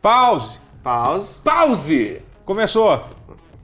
[0.00, 0.58] Pause!
[0.82, 1.40] Pause.
[1.42, 2.22] Pause!
[2.44, 3.04] Começou!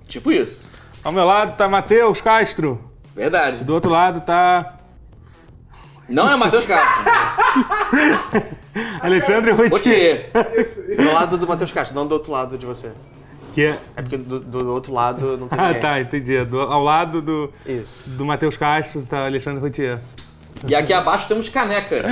[0.09, 0.69] Tipo isso.
[1.03, 2.91] Ao meu lado tá Matheus Castro.
[3.15, 3.63] Verdade.
[3.65, 4.77] Do outro lado tá
[6.09, 7.05] Não é Matheus Castro.
[9.01, 10.31] Alexandre Routier.
[10.35, 10.97] Rotier.
[10.97, 12.93] Do lado do Matheus Castro, não do outro lado de você.
[13.53, 13.79] Que é...
[13.97, 15.81] É porque do, do outro lado não tem Ah, ninguém.
[15.81, 16.45] tá, entendi.
[16.45, 18.19] Do- ao lado do, Isso.
[18.19, 20.01] do Matheus Castro tá Alexandre Routier.
[20.67, 22.05] E aqui abaixo temos canecas.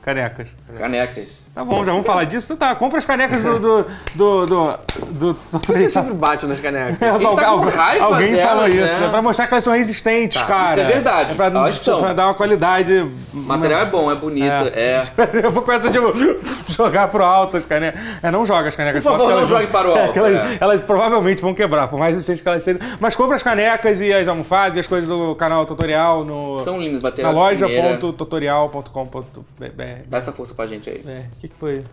[0.00, 0.48] Canecas.
[0.78, 1.44] Canecas.
[1.58, 2.52] Tá bom, já vamos falar disso?
[2.52, 3.58] Então tá, compra as canecas do.
[3.58, 3.84] do.
[4.14, 4.46] do.
[4.46, 4.78] do,
[5.10, 6.96] do, Você sempre bate nas canecas.
[7.02, 8.76] É, tá com raiva alguém delas, falou isso.
[8.78, 9.06] né?
[9.06, 10.70] É pra mostrar que elas são resistentes, Tá, cara.
[10.70, 11.32] isso é verdade.
[11.32, 12.00] É pra, Elas são.
[12.00, 13.10] pra dar uma qualidade.
[13.34, 14.46] O material é bom, é bonito.
[14.46, 15.02] É.
[15.42, 15.98] Eu vou com essa de
[16.72, 18.00] jogar pro alto as canecas.
[18.22, 20.16] É, não joga as canecas Por favor, pro alto, não jogue para o é, alto,
[20.16, 20.58] elas, é.
[20.60, 22.80] elas provavelmente vão quebrar, por mais resistentes que elas sejam.
[23.00, 26.58] Mas compra as canecas e as almofadas e as coisas do canal tutorial no.
[26.60, 27.36] São lindos, na de primeira.
[27.36, 29.72] loja.tutorial.com.br.
[30.06, 31.02] Dá essa força pra gente aí.
[31.06, 31.84] É, que, que foi?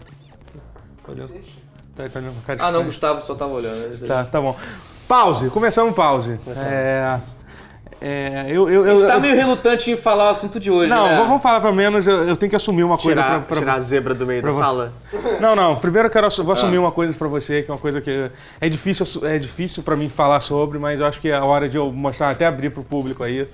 [1.08, 1.34] Olhando.
[1.96, 2.84] Tá, tá olhando com cara Ah, não.
[2.84, 4.06] Gustavo só tava olhando.
[4.08, 4.56] Tá, tá bom.
[5.08, 6.40] Pause, começamos pause.
[6.66, 7.20] É,
[8.02, 10.70] é, eu, eu, A eu, gente tá eu- meio relutante em falar o assunto de
[10.72, 11.18] hoje, Não, né?
[11.18, 13.74] vamos falar pelo menos, eu, eu tenho que assumir uma coisa Tirar, pra, pra- tirar
[13.76, 14.94] a zebra do meio da vo- sala.
[15.40, 16.54] Não, não, primeiro eu quero vou Ah.
[16.54, 19.96] assumir uma coisa pra você, que é uma coisa que é difícil, é difícil para
[19.96, 22.72] mim falar sobre, mas eu acho que é a hora de eu mostrar, até abrir
[22.72, 23.48] pro público aí.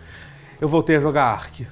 [0.60, 1.68] Eu voltei a jogar Ark.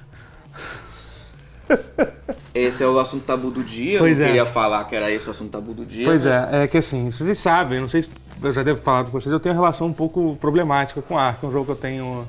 [2.54, 3.98] Esse é o assunto tabu do dia.
[3.98, 4.26] Pois eu é.
[4.28, 6.04] não queria falar que era esse o assunto tabu do dia.
[6.04, 8.10] Pois mas- é, é que assim, vocês sabem, não sei se
[8.42, 11.44] eu já devo falar com vocês, eu tenho uma relação um pouco problemática com Ark.
[11.44, 12.26] É um jogo que eu tenho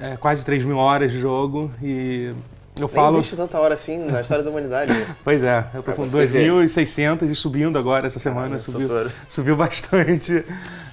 [0.00, 2.34] é, quase 3 mil horas de jogo e
[2.78, 3.18] eu Nem falo.
[3.18, 4.92] existe tanta hora assim na história da humanidade.
[5.22, 6.48] Pois é, eu tô Pra com você ver.
[6.50, 8.88] 2.600 e subindo agora essa semana, subiu,
[9.28, 10.44] subiu bastante.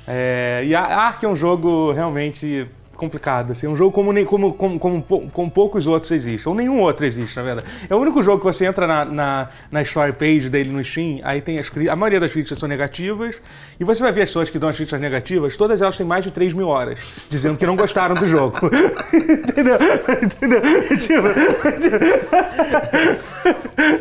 [0.07, 2.67] É, e a Ark é um jogo realmente
[2.97, 6.81] complicado, assim, é um jogo como, como, como, como, como poucos outros existem, ou nenhum
[6.81, 7.67] outro existe, na verdade.
[7.89, 11.19] É o único jogo que você entra na, na, na story page dele no Steam,
[11.23, 13.39] aí tem as a maioria das críticas são negativas,
[13.79, 16.23] e você vai ver as pessoas que dão as críticas negativas, todas elas têm mais
[16.23, 18.57] de 3 mil horas, dizendo que não gostaram do jogo.
[19.13, 19.77] Entendeu?
[20.21, 20.61] Entendeu?
[20.97, 21.27] Tipo,
[21.79, 21.97] tipo,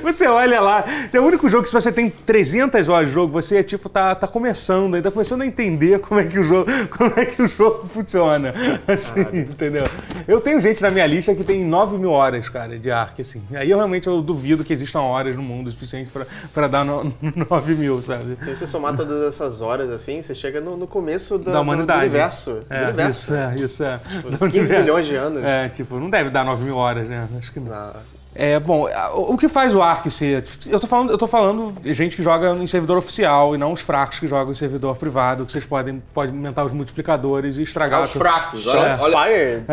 [0.03, 3.33] você olha lá, é o único jogo que se você tem 300 horas de jogo,
[3.33, 7.13] você tipo tá, tá começando, ainda começando a entender como é que o jogo, como
[7.17, 8.55] é que o jogo funciona,
[8.93, 9.85] assim, entendeu?
[10.29, 13.43] Eu tenho gente na minha lista que tem 9 mil horas, cara, de Ark, assim.
[13.55, 16.85] Aí eu realmente eu duvido que existam horas no mundo o suficiente pra, pra dar
[16.85, 17.13] no,
[17.51, 18.37] 9 mil, sabe?
[18.43, 21.63] Se você somar todas essas horas assim, você chega no, no começo da, Da do-
[21.63, 22.01] humanidade.
[22.01, 22.51] do universo.
[22.69, 23.21] do É, universo.
[23.23, 23.97] isso, é, isso é.
[24.23, 24.73] Do 15 universo.
[24.81, 25.45] milhões de anos.
[25.45, 27.29] É, tipo, não deve dar 9 mil horas, né?
[27.39, 27.71] Acho que não.
[27.71, 28.16] Não.
[28.39, 30.45] É, bom, o que faz o Ark ser.
[30.69, 33.73] Eu tô falando, eu tô falando de gente que joga em servidor oficial e não
[33.73, 37.63] os fracos que jogam em servidor privado, que vocês podem, podem aumentar os multiplicadores e
[37.63, 38.21] estragar Os tudo.
[38.23, 38.67] fracos.
[38.67, 39.29] Olha, Shots olha.
[39.31, 39.65] É,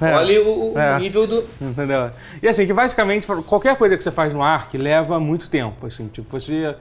[0.00, 0.14] é.
[0.14, 0.98] olha o, o É.
[0.98, 1.44] nível do.
[1.60, 2.10] Entendeu?
[2.42, 6.06] E assim, que basicamente qualquer coisa que você faz no Ark leva muito tempo, assim,
[6.08, 6.74] tipo, você...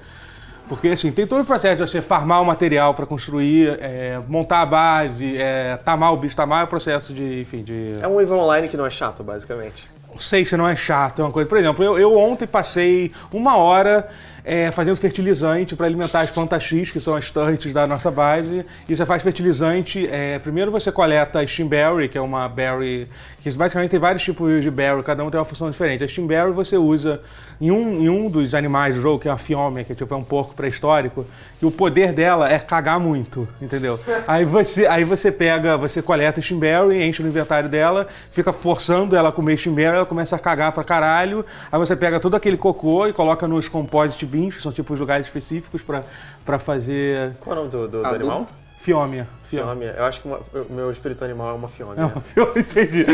[0.70, 4.62] Porque assim, tem todo o processo de você farmar o material para construir, é, montar
[4.62, 7.92] a base, é, tamar o bicho, tamar é o processo de, enfim, de...
[8.02, 9.92] É um EVE Online que não é chato, basicamente.
[10.20, 11.50] Sei se não é chato, é uma coisa.
[11.50, 14.10] Por exemplo, eu, eu ontem passei uma hora
[14.44, 18.66] é, fazendo fertilizante para alimentar as plantas X, que são as turrets da nossa base.
[18.88, 20.08] E você faz fertilizante.
[20.08, 23.08] é, primeiro você coleta a Steamberry, que é uma berry.
[23.40, 26.04] que basicamente tem vários tipos de berry, cada um tem uma função diferente.
[26.04, 27.22] A Steamberry você usa
[27.62, 30.14] em um, em um dos animais do jogo, que é a fiômia, que é, tipo,
[30.14, 31.26] é um porco pré-histórico,
[31.62, 34.00] e o poder dela é cagar muito, entendeu?
[34.28, 39.16] Aí você, aí você pega, você coleta a Steamberry, enche no inventário dela, fica forçando
[39.16, 41.46] ela a comer Steamberry, ela começa a cagar pra caralho.
[41.72, 45.00] Aí você pega todo aquele cocô e coloca nos composite bins, que são tipo os
[45.00, 45.84] lugares específicos
[46.46, 48.48] pra fazer Qual é o nome do, do, do animal?
[48.80, 49.28] fiômia.
[49.58, 49.88] Fiômia.
[49.92, 49.96] Fiômia.
[49.98, 52.02] Eu acho que uma- o meu espírito animal é uma fiômia.
[52.02, 53.06] É uma fiômia, entendi.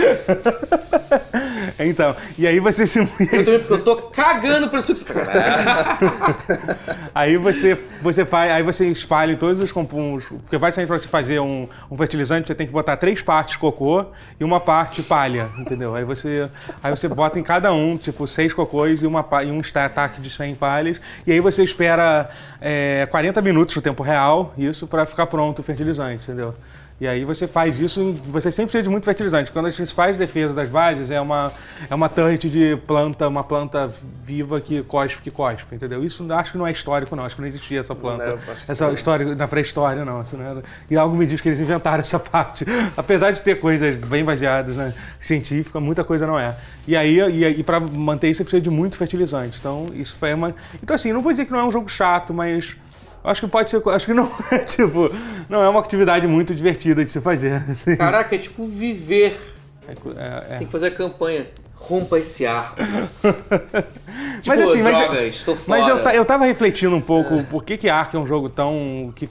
[1.79, 3.00] então, e aí você se.
[3.00, 5.13] Eu tô, eu tô cagando pra isso que você
[7.13, 10.38] Aí você, você faz, aí você espalha em todos os compostos.
[10.41, 13.55] Porque vai sair para você fazer um, um fertilizante, você tem que botar três partes
[13.55, 14.05] cocô
[14.39, 15.95] e uma parte palha, entendeu?
[15.95, 16.49] Aí você,
[16.83, 20.29] aí você bota em cada um, tipo, seis cocôs e, uma, e um ataque de
[20.29, 20.99] 100 palhas.
[21.25, 22.29] E aí você espera
[22.61, 26.53] é, 40 minutos no tempo real, isso, para ficar pronto o fertilizante, entendeu?
[27.02, 29.52] E aí você faz isso, você sempre precisa de muito fertilizante.
[29.53, 31.49] Quando a gente faz defesa das bases, é uma,
[31.90, 33.90] é uma turret de planta, uma planta
[34.22, 36.03] viva que cospe, que cospe, entendeu?
[36.03, 37.23] Isso acho que não é histórico, não.
[37.23, 38.26] Acho que não existia essa planta.
[38.26, 40.22] Não, essa história na pré-história, não.
[40.34, 40.61] Não era.
[40.90, 42.66] E algo me diz que eles inventaram essa parte.
[42.97, 44.91] Apesar de ter coisas bem baseadas na
[45.22, 46.53] científica, muita coisa não é.
[46.85, 49.58] E aí, e, e para manter isso, você precisa de muito fertilizante.
[49.58, 50.53] Então, isso foi uma.
[50.84, 52.76] Então, assim, não vou dizer que não é um jogo chato, mas.
[53.23, 53.81] Acho que pode ser.
[53.89, 55.11] Acho que não é, tipo.
[55.49, 57.63] Não é uma atividade muito divertida de se fazer.
[57.69, 57.95] assim.
[57.95, 59.39] Caraca, é tipo viver.
[59.87, 61.47] É, é, Tem que fazer a campanha.
[61.75, 62.75] Rompa esse arco.
[62.83, 65.79] tipo, Mas assim, mas- tô fora.
[65.79, 69.13] Mas eu, eu tava refletindo um pouco por que, que Ark é um jogo tão.
[69.16, 69.29] que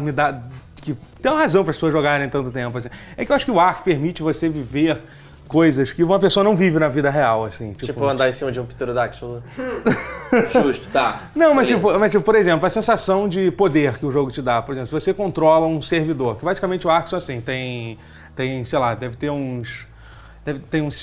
[0.00, 0.40] me dá.
[0.80, 2.78] que tem uma razão para as pessoas jogarem tanto tempo.
[2.78, 2.88] Assim.
[3.16, 4.98] É que eu acho que o Ark permite você viver
[5.48, 7.72] coisas que uma pessoa não vive na vida real, assim.
[7.72, 9.42] Tipo, Tipo, andar em cima de um pterodáctilo.
[10.52, 11.20] Justo, tá.
[11.34, 14.42] Não, mas tipo, mas tipo, por exemplo, a sensação de poder que o jogo te
[14.42, 14.60] dá.
[14.62, 17.98] Por exemplo, se você controla um servidor, que basicamente o Ark só assim, tem,
[18.34, 19.86] tem, sei lá, deve ter uns.
[20.44, 20.94] Deve ter uns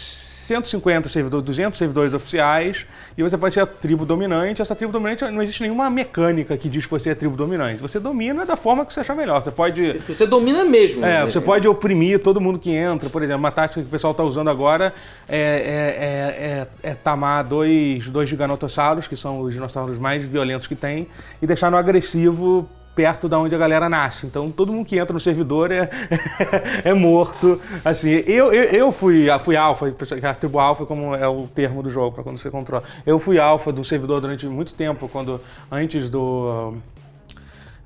[0.41, 4.61] 150 servidores, 200 servidores oficiais, e você pode ser a tribo dominante.
[4.61, 7.81] Essa tribo dominante não existe nenhuma mecânica que diz que você é a tribo dominante.
[7.81, 9.41] Você domina da forma que você achar melhor.
[9.41, 9.99] Você pode.
[10.07, 11.05] Você domina mesmo.
[11.05, 11.23] É, né?
[11.25, 13.09] você pode oprimir todo mundo que entra.
[13.09, 14.93] Por exemplo, uma tática que o pessoal está usando agora
[15.29, 20.67] é, é, é, é- é tamar dois, dois giganotossauros, que são os dinossauros mais violentos
[20.67, 21.07] que tem,
[21.41, 24.25] e deixar no agressivo perto da onde a galera nasce.
[24.25, 25.89] Então todo mundo que entra no servidor é,
[26.83, 27.59] é morto.
[27.83, 31.89] Assim, eu, eu, eu fui, fui alfa, a tribo alfa como é o termo do
[31.89, 32.83] jogo para quando você controla.
[33.05, 35.39] Eu fui alfa do servidor durante muito tempo, quando
[35.71, 36.73] antes do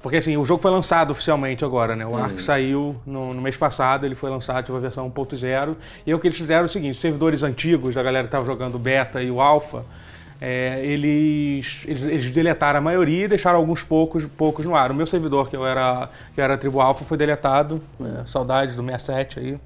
[0.05, 2.05] porque assim, o jogo foi lançado oficialmente agora, né?
[2.05, 5.75] O Ark saiu no, no mês passado, ele foi lançado, teve a versão 1.0.
[6.05, 8.45] E o que eles fizeram é o seguinte, os servidores antigos, da galera que estava
[8.45, 9.83] jogando o Beta e o Alpha,
[10.47, 14.91] é, eles, eles, eles deletaram a maioria e deixaram alguns poucos, poucos no ar.
[14.91, 17.81] O meu servidor, que eu era, que eu era a tribo Alpha, foi deletado.
[17.99, 19.59] É, saudades do 67 aí.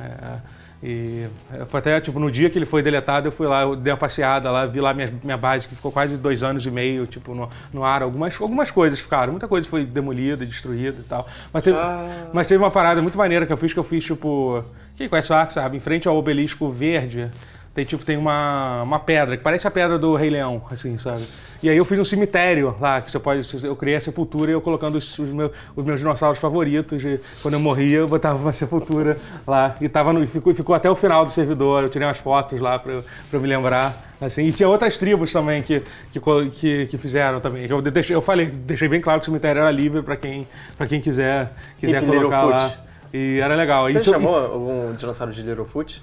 [0.00, 1.28] É, e
[1.66, 3.96] foi até, tipo, no dia que ele foi deletado, eu fui lá, eu dei uma
[3.96, 7.32] passeada lá, vi lá minha, minha base, que ficou quase dois anos e meio, tipo,
[7.32, 8.02] no, no ar.
[8.02, 11.28] Algumas, algumas coisas ficaram, muita coisa foi demolida, destruída e tal.
[11.52, 12.28] Mas teve, Ah.
[12.32, 14.64] mas teve uma parada muito maneira que eu fiz, que eu fiz, tipo...
[14.96, 15.76] Quem conhece o Ark, sabe?
[15.76, 17.30] Em frente ao obelisco verde,
[17.78, 21.22] tem, tipo, tem uma, uma pedra, que parece a pedra do Rei Leão, assim, sabe?
[21.62, 23.48] E aí eu fiz um cemitério lá, que você pode...
[23.64, 27.04] Eu criei a sepultura e eu colocando os, os, meus, os meus dinossauros favoritos.
[27.04, 29.16] E quando eu morria, eu botava uma sepultura
[29.46, 29.76] lá.
[29.80, 31.84] E, tava no, e ficou, ficou até o final do servidor.
[31.84, 34.16] Eu tirei umas fotos lá pra, pra me lembrar.
[34.20, 35.80] Assim, e tinha outras tribos também que,
[36.10, 36.20] que,
[36.50, 37.64] que, que fizeram também.
[37.70, 40.86] Eu, deixei, eu falei, deixei bem claro que o cemitério era livre para quem, pra
[40.86, 42.72] quem quiser, quiser Hip colocar lá.
[43.12, 43.84] E era legal.
[43.84, 46.02] Você Isso- chamou algum dinossauro de Littlefoot?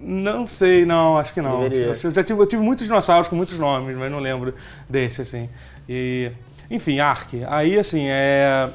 [0.00, 1.62] Não sei, não, acho que não.
[1.62, 1.96] Deveria.
[2.02, 4.54] Eu já tive, eu tive muitos dinossauros com muitos nomes, mas não lembro
[4.88, 5.48] desse, assim.
[5.88, 6.30] E,
[6.70, 7.42] enfim, Ark.
[7.48, 8.68] Aí, assim, é.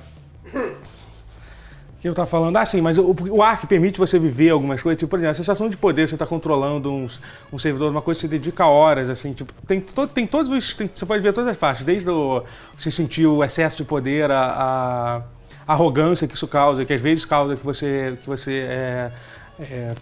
[0.54, 2.56] O que eu tava falando?
[2.56, 5.00] Ah, sim, mas o, o Ark permite você viver algumas coisas.
[5.00, 7.20] Tipo, por exemplo, a sensação de poder, você tá controlando uns,
[7.52, 9.34] um servidor, uma coisa que você dedica horas, assim.
[9.34, 10.76] Tipo, tem, to, tem todos os.
[10.76, 12.44] tem- você pode ver todas as partes, desde o,
[12.78, 15.24] você sentir o excesso de poder, a,
[15.68, 19.12] a arrogância que isso causa, que às vezes causa que você, que você é,
[19.60, 19.96] é,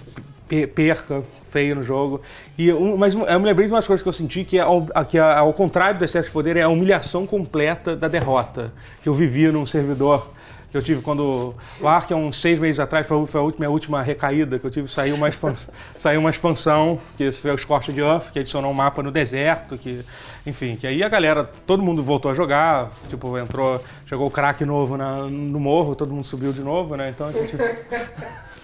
[0.73, 2.21] perca feio no jogo.
[2.57, 4.85] E um- mas eu me lembrei de umas coisas que eu senti que, é ao,
[5.07, 8.71] que é ao contrário do excesso de poder, é a humilhação completa da derrota
[9.01, 10.29] que eu vivi num servidor
[10.71, 13.59] que eu tive quando o Ark, há uns seis meses atrás, foi, foi a última,
[13.61, 14.89] minha última recaída que eu tive.
[14.89, 18.73] Saiu uma expansão, saiu uma expansão que esse é o Scorched Earth, que adicionou um
[18.73, 20.03] mapa no deserto, que,
[20.45, 24.65] enfim, que aí a galera, todo mundo voltou a jogar, tipo, entrou, chegou o crack
[24.65, 27.09] novo na- no morro, todo mundo subiu de novo, né?
[27.09, 27.55] Então a gente.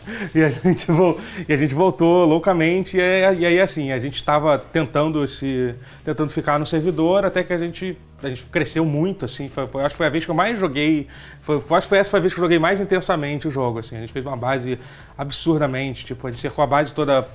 [0.33, 0.87] E a, gente,
[1.47, 6.31] e a gente voltou loucamente, e e aí, assim, a gente estava tentando se tentando
[6.31, 9.93] ficar no servidor até que a gente, a gente cresceu muito, assim, foi, foi- acho
[9.93, 11.07] que foi a vez que eu mais joguei,
[11.41, 13.79] foi- acho que foi essa foi a vez que eu joguei mais intensamente o jogo,
[13.79, 14.79] assim, a gente fez uma base
[15.17, 17.27] absurdamente, tipo, a gente cercou a base toda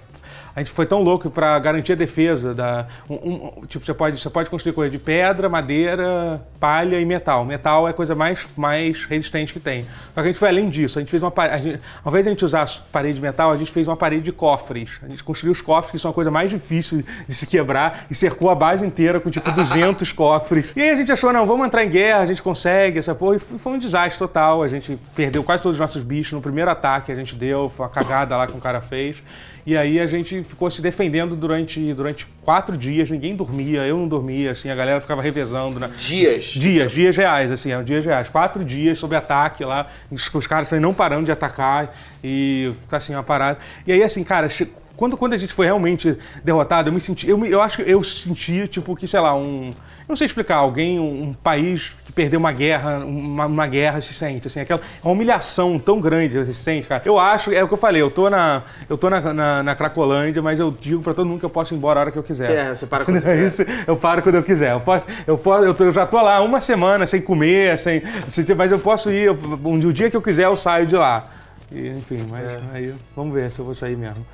[0.57, 3.15] a gente foi tão louco para garantir a defesa da um-
[3.61, 7.45] um- tipo você pode você pode construir coisa de pedra madeira palha e metal.
[7.45, 9.85] Metal é a coisa mais mais resistente que tem.
[9.85, 10.99] Só que a gente foi além disso.
[10.99, 13.23] A gente fez uma a gente, ao invés de a gente usar as paredes de
[13.23, 14.99] metal a gente fez uma parede de cofres.
[15.03, 18.15] A gente construiu os cofres que são a coisa mais difícil de se quebrar e
[18.15, 20.73] cercou a base inteira com tipo 200 cofres.
[20.75, 23.37] E aí a gente achou não vamos entrar em guerra a gente consegue essa porra.
[23.37, 24.63] E foi um desastre total.
[24.63, 26.33] A gente perdeu quase todos os nossos bichos.
[26.33, 29.23] No primeiro ataque a gente deu foi uma cagada lá que o cara fez
[29.67, 34.07] e aí a gente ficou se defendendo durante, durante quatro dias, ninguém dormia, eu não
[34.07, 35.81] dormia, assim, a galera ficava revezando.
[35.81, 35.91] Né?
[35.99, 36.45] Dias.
[36.45, 38.29] Dias, dias reais, assim, é, dias reais.
[38.29, 41.93] Quatro dias sob ataque lá, os, os caras também não parando de atacar
[42.23, 43.59] e ficar assim, uma parada.
[43.85, 44.49] E aí, assim, cara,
[44.97, 47.29] quando, quando a gente foi realmente derrotado, eu me senti.
[47.29, 49.67] Eu, eu acho que eu senti, tipo, que, sei lá, um.
[49.69, 54.01] Eu não sei explicar, alguém, um, um país que perdeu uma guerra, uma, uma guerra
[54.01, 57.03] se sente, assim, aquela uma humilhação tão grande se sente, cara.
[57.05, 59.75] Eu acho, é o que eu falei, eu tô na, eu tô na, na, na
[59.75, 62.19] Cracolândia, mas eu digo pra todo mundo que eu posso ir embora a hora que
[62.19, 62.47] eu quiser.
[62.47, 63.47] Você, é, você para quando você É quiser.
[63.67, 64.73] isso, eu paro quando eu quiser.
[64.73, 68.01] Eu, posso, eu, posso, eu, tô- eu já tô lá uma semana sem comer, sem,
[68.29, 69.25] sem- mas eu posso ir.
[69.27, 71.29] eu- um, o dia que eu quiser eu saio de lá.
[71.73, 72.61] E, enfim, mas É.
[72.75, 74.25] aí vamos ver se eu vou sair mesmo.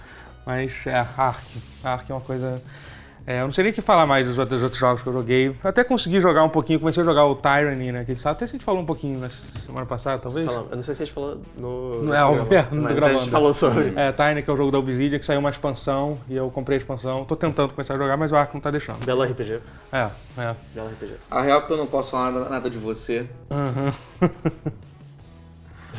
[0.46, 1.44] Mas é, Ark.
[1.84, 2.62] Ark é uma coisa.
[3.24, 5.08] É, eu não sei nem o que falar mais dos outros, dos outros jogos que
[5.08, 5.46] eu joguei.
[5.50, 8.04] Eu até consegui jogar um pouquinho, comecei a jogar o Tyranny, né?
[8.04, 10.44] Que a gente, até a gente falou um pouquinho na semana passada, talvez.
[10.44, 12.02] Fala- Eu não sei se a gente falou no.
[12.02, 13.18] Não é, ao programa, tô mas a gravando.
[13.20, 13.92] gente falou sobre.
[13.94, 16.76] É, Tiny, que é o jogo da Obsidian, que saiu uma expansão e eu comprei
[16.78, 17.24] a expansão.
[17.24, 19.04] Tô tentando começar a jogar, mas o Arco não tá deixando.
[19.06, 19.60] Belo RPG.
[19.92, 20.08] É,
[20.38, 20.56] é.
[20.74, 21.12] Belo RPG.
[21.30, 23.94] A real é que eu não posso falar nada, de você, Aham.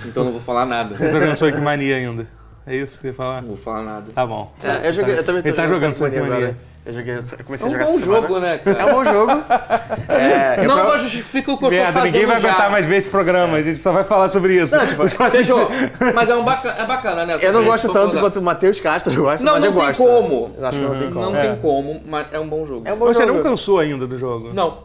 [0.05, 0.97] então eu não vou falar nada.
[0.97, 2.27] Você tá jogando Sonic Mania ainda.
[2.65, 3.41] É isso que você ia falar?
[3.41, 4.11] Não vou falar nada.
[4.13, 4.51] Tá bom.
[4.63, 6.57] É, eu, joguei, eu também tô Ele tá jogando Sonic Mania agora.
[6.85, 8.93] Eu joguei, eu comecei É a um jogar bom jogo, né, É um cara?
[8.93, 9.31] bom jogo.
[10.09, 12.47] É, Não, não justifica o que eu tô Merda, fazendo ninguém vai já.
[12.49, 14.75] aguentar mais ver esse programa, a gente só vai falar sobre isso.
[14.75, 15.69] Não, tipo, Fechou.
[16.13, 17.37] Mas é, um bacana, é bacana, né?
[17.41, 19.85] eu não Gente, gosto tanto quanto o Matheus Castro gosta, Não, mas não eu tem
[19.87, 20.03] gosto.
[20.03, 20.55] como.
[20.57, 21.25] Eu acho que não tem como.
[21.31, 21.41] Não É.
[21.47, 22.81] tem como, mas é um bom jogo.
[22.85, 23.33] É um bom Você jogo.
[23.37, 24.51] não cansou ainda do jogo?
[24.53, 24.77] Não,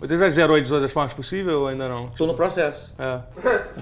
[0.00, 2.08] Você já zerou de todas as formas possíveis ou ainda não?
[2.08, 2.92] tô no processo.
[2.98, 3.20] É.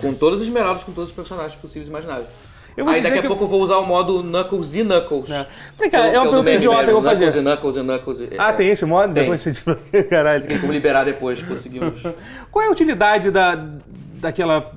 [0.01, 2.27] Com todas as esmeraldas, com todos os personagens possíveis e imagináveis.
[2.76, 5.31] Eu vou Aí dizer daqui a pouco eu vou usar o modo Knuckles e Knuckles.
[5.31, 5.47] É.
[5.78, 7.31] Vem cá, é uma pergunta idiota que eu vou fazer.
[7.43, 8.40] Knuckles e Knuckles e Knuckles.
[8.40, 8.52] Ah, é.
[8.52, 9.14] tem esse modo?
[9.14, 9.23] Tem.
[9.23, 10.47] Depois você desbloqueia, caralho.
[10.47, 12.02] Tem como liberar depois, conseguimos.
[12.50, 13.64] Qual é a utilidade da,
[14.14, 14.73] daquela.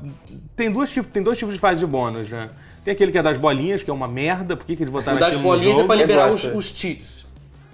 [0.55, 2.49] Tem, duas tipos, tem dois tipos de fase de bônus, né?
[2.83, 4.55] Tem aquele que é das bolinhas, que é uma merda.
[4.55, 5.87] Por que, que eles botaram das aquilo no bolinhas é jogo?
[5.87, 7.25] pra liberar os, os cheats.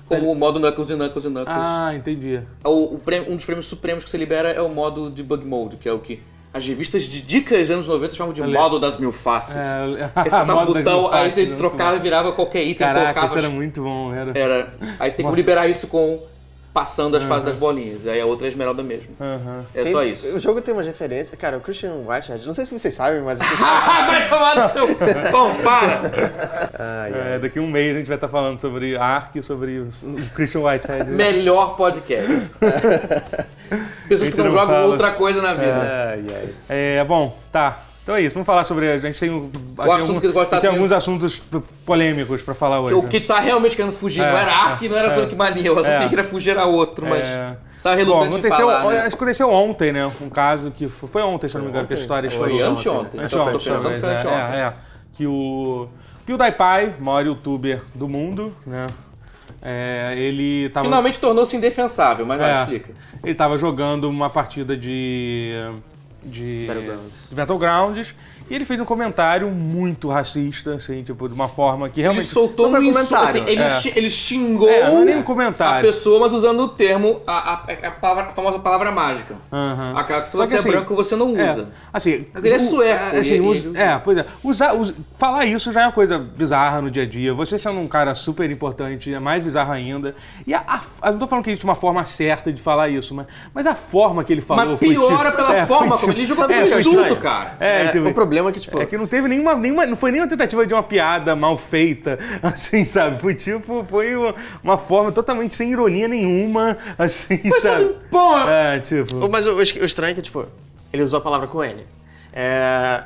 [0.08, 1.58] Como o modo Knuckles e Knuckles e Knuckles.
[1.58, 2.42] Ah, entendi.
[2.63, 5.46] O, o prêmio- um dos prêmios supremos que você libera é o modo de Bug
[5.46, 6.20] Mode, que é o que
[6.53, 8.60] as revistas de dicas dos anos 90 chamam de Olha.
[8.60, 9.55] modo das mil faces.
[9.55, 13.25] É, Aí você das botão, aí você trocava e virava qualquer item, Caraca, colocava.
[13.27, 14.13] isso era muito bom.
[14.13, 14.38] Era.
[14.38, 14.74] Era.
[15.00, 16.22] Aí você tem como liberar isso com
[16.74, 18.08] passando as fases das bolinhas.
[18.08, 19.10] Aí a outra é a esmeralda mesmo.
[19.22, 19.63] Aham.
[19.75, 20.36] É Tem- só isso.
[20.36, 21.38] O jogo tem umas referências.
[21.39, 23.68] Cara, o Christian Whitehead, não sei se vocês sabem, mas o Christian.
[23.74, 24.88] Ah, vai tomar no seu.
[25.32, 26.01] Bom, para!
[26.80, 27.36] Ai, ai.
[27.36, 29.89] É, daqui a um mês a gente vai estar falando sobre Ark e sobre o
[30.34, 31.12] Christian Whitehead.
[31.12, 32.32] Melhor podcast.
[34.10, 34.86] Pessoas que não não jogam fala.
[34.88, 36.10] outra coisa na vida.
[36.10, 36.50] Ai, ai.
[36.70, 37.80] É, bom, tá.
[38.03, 38.91] Então é isso, vamos falar sobre.
[38.91, 41.41] A gente tem, um- tem, assunto que de tem alguns assuntos
[41.86, 42.95] polêmicos pra falar hoje.
[42.95, 45.10] O que tu tava realmente querendo fugir É, não era Ark, não era é.
[45.10, 45.72] Sonic Mania.
[45.74, 46.03] O assunto É.
[46.03, 47.24] que queria fugir era outro, mas.
[47.25, 47.55] É.
[47.83, 49.07] Bom, relutante em aconteceu, falar, né?
[49.13, 50.10] aconteceu ontem, né?
[50.22, 52.51] Um caso que foi, foi ontem, se eu não me engano, que a história Foi
[52.51, 52.77] estourou.
[52.77, 53.22] anteontem.
[53.22, 54.60] Anteontem, pensando talvez, que foi é, anteontem.
[54.60, 54.74] é, é.
[55.13, 55.89] Que o
[56.25, 58.88] PewDiePie, maior youtuber do mundo, né?
[59.62, 62.53] É, ele tava, Finalmente tornou-se indefensável, mas É.
[62.53, 62.91] não explica.
[63.24, 65.53] ele tava jogando uma partida de...
[66.24, 67.27] De Battlegrounds.
[67.30, 68.15] de Battlegrounds
[68.50, 72.28] e ele fez um comentário muito racista, assim, tipo, de uma forma que Ele realmente...
[72.28, 73.28] soltou Não um foi comentário.
[73.30, 73.80] assim, ele, É.
[73.96, 75.86] ele xingou É, é nem um a comentário.
[75.86, 79.36] pessoa, mas usando o termo, a, a- a palavra- a famosa palavra mágica.
[79.52, 79.94] Aham.
[79.98, 81.68] Aquela que se Só que você assim, é branco você não É, usa.
[81.92, 84.26] assim, Mas ele é sueco, é, assim, e- usa- e- é, pois é.
[84.44, 87.34] Usar, us- falar isso já é uma coisa bizarra no dia a dia.
[87.34, 90.16] Você sendo um cara super importante é mais bizarro ainda.
[90.46, 93.14] E a, a- eu não tô falando que existe uma forma certa de falar isso,
[93.14, 96.00] mas, mas a forma que ele falou Mas foi piora tipo- pela é, forma foi
[96.00, 97.56] como ele tipo- jogou é insulto, cara.
[97.60, 99.86] É, É, tipo, o problema é que, tipo, é que não teve nenhuma, nenhuma.
[99.86, 103.22] Não foi nenhuma tentativa de uma piada mal feita, assim, sabe?
[103.22, 107.96] Foi tipo, foi uma, uma forma totalmente sem ironia nenhuma, assim, sabe?
[108.10, 109.30] Pô, É, tipo.
[109.30, 110.46] Mas o, o estranho é que, tipo,
[110.92, 111.84] ele usou a palavra com N.
[112.32, 113.04] É,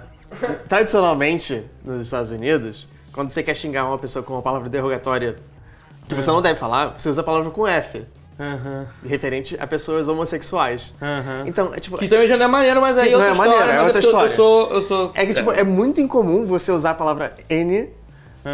[0.67, 5.37] tradicionalmente, nos Estados Unidos, quando você quer xingar uma pessoa com uma palavra derrogatória
[6.07, 8.05] que você não deve falar, você usa a palavra com F,
[8.39, 10.93] Aham, referente a pessoas homossexuais.
[11.01, 11.43] aham.
[11.47, 11.97] Então, é tipo.
[11.97, 13.51] que também já não é maneiro, mas aí Que é não é outra história.
[13.59, 14.31] maneiro, é mas outra porque eu- história.
[14.31, 15.11] Eu sou, eu sou...
[15.15, 17.89] É que, tipo, é muito incomum você usar a palavra N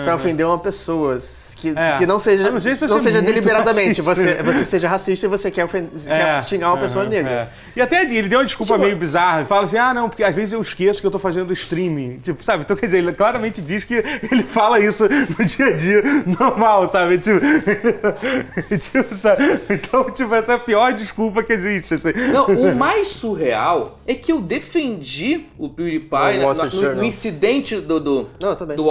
[0.04, 1.18] pra ofender uma pessoa
[1.58, 1.98] que, É.
[1.98, 4.02] que não seja, A não é seja deliberadamente.
[4.02, 4.38] racista.
[4.38, 7.32] Você, você seja racista e você quer, ofender, quer xingar uma pessoa aham, negra.
[7.32, 7.48] é.
[7.76, 9.40] E até ele deu uma desculpa Tipo- meio bizarra.
[9.40, 12.20] Ele fala assim: ah, não, porque às vezes eu esqueço que eu tô fazendo streaming.
[12.20, 12.64] Tipo, sabe?
[12.64, 13.96] Então, quer dizer, ele claramente diz que
[14.32, 15.06] ele fala isso
[15.38, 16.04] no dia a dia
[16.40, 17.18] normal, sabe?
[17.18, 17.40] Tipo,
[18.80, 19.60] tipo, sabe?
[19.70, 21.94] Então, tipo, essa é a pior desculpa que existe.
[21.96, 22.12] Assim.
[22.32, 28.00] Não, o mais surreal é que eu defendi o PewDiePie No no, no incidente do,
[28.00, 28.84] do, Não, do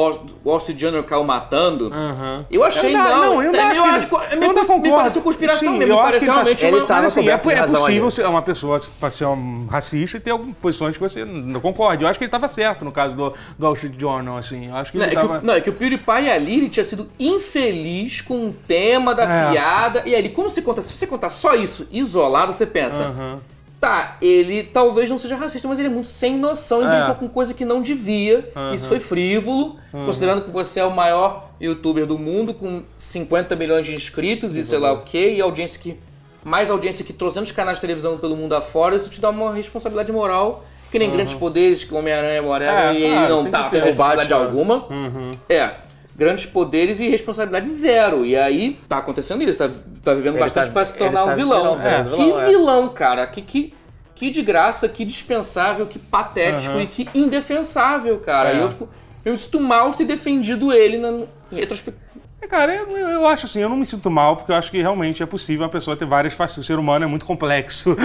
[0.45, 1.91] Wall Street Journal caiu matando.
[1.93, 2.45] Aham.
[2.51, 4.91] Eu achei, Eu não, não, eu é acho meio, que- acho- é eu ainda me
[4.91, 6.87] pareceu conspiração Sim, mesmo, eu acho que ele tá- realmente ele uma...
[6.87, 8.81] tá- Mas, assim, é, é possível ser uma pessoa
[9.11, 12.03] ser um racista e ter algumas posições que você não concorde.
[12.03, 14.69] Eu acho que ele estava certo no caso do, do Wall Street Journal, assim.
[14.69, 15.39] Eu acho que Não, ele é que, tava...
[15.39, 19.25] o, não, é que o PewDiePie ali ele tinha sido infeliz com o tema da
[19.25, 19.51] É.
[19.51, 20.03] piada.
[20.07, 23.39] E aí, como você conta, se você contar só isso isolado, você pensa, Aham.
[23.83, 26.97] Tá, ele talvez não seja racista, mas ele é muito sem noção e É.
[26.97, 28.49] brincou com coisa que não devia.
[28.55, 28.73] Aham.
[28.75, 33.85] Isso foi frívolo, considerando que você é o maior youtuber do mundo, com 50 milhões
[33.85, 35.99] de inscritos e sei lá o quê, e audiência que.
[36.45, 40.11] Mais audiência que 300 canais de televisão pelo mundo afora, isso te dá uma responsabilidade
[40.13, 40.65] moral.
[40.91, 43.83] Que nem grandes poderes, que o Homem-Aranha, whatever, É, e ele claro, não tá ter.
[43.83, 44.47] responsabilidade Batman.
[44.47, 44.87] alguma.
[44.91, 45.37] Uhum.
[45.49, 45.71] É,
[46.17, 48.25] grandes poderes e responsabilidade zero.
[48.25, 49.71] E aí tá acontecendo isso, tá,
[50.03, 51.77] tá vivendo Ele bastante tá- pra se tornar tá um vilão.
[51.77, 52.03] virando É.
[52.03, 52.47] vilão, Que é.
[52.49, 53.27] vilão, cara.
[53.27, 53.75] Que, que,
[54.15, 56.83] que de graça, que dispensável, que patético Aham.
[56.83, 58.53] e que indefensável, cara.
[58.53, 58.57] É.
[58.57, 58.89] E eu fico.
[59.25, 62.03] Eu me sinto mal ter defendido ele na, retrospectiva.
[62.43, 64.81] É, Cara, eu, eu acho assim, eu não me sinto mal, porque eu acho que
[64.83, 66.59] realmente é possível uma pessoa ter várias faces.
[66.59, 67.97] O ser humano é muito complexo.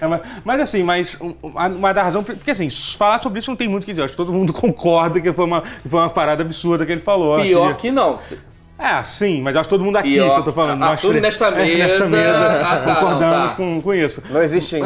[0.00, 2.22] É, mas, mas, assim, mas um- uma, da razão.
[2.22, 4.02] Porque assim, falar sobre isso não tem muito o que dizer.
[4.02, 7.00] Eu Acho que todo mundo concorda que foi uma, foi uma parada absurda que ele
[7.00, 7.40] falou.
[7.40, 8.14] Pior que não.
[8.78, 10.82] É, sim, mas acho que todo mundo aqui Pior- que eu tô falando.
[10.82, 12.16] Ah, nós tudo nesta é, nessa mesa.
[12.16, 13.54] mesa Ah, tá, concordamos não, tá.
[13.54, 14.22] com, com isso.
[14.28, 14.82] Não existem.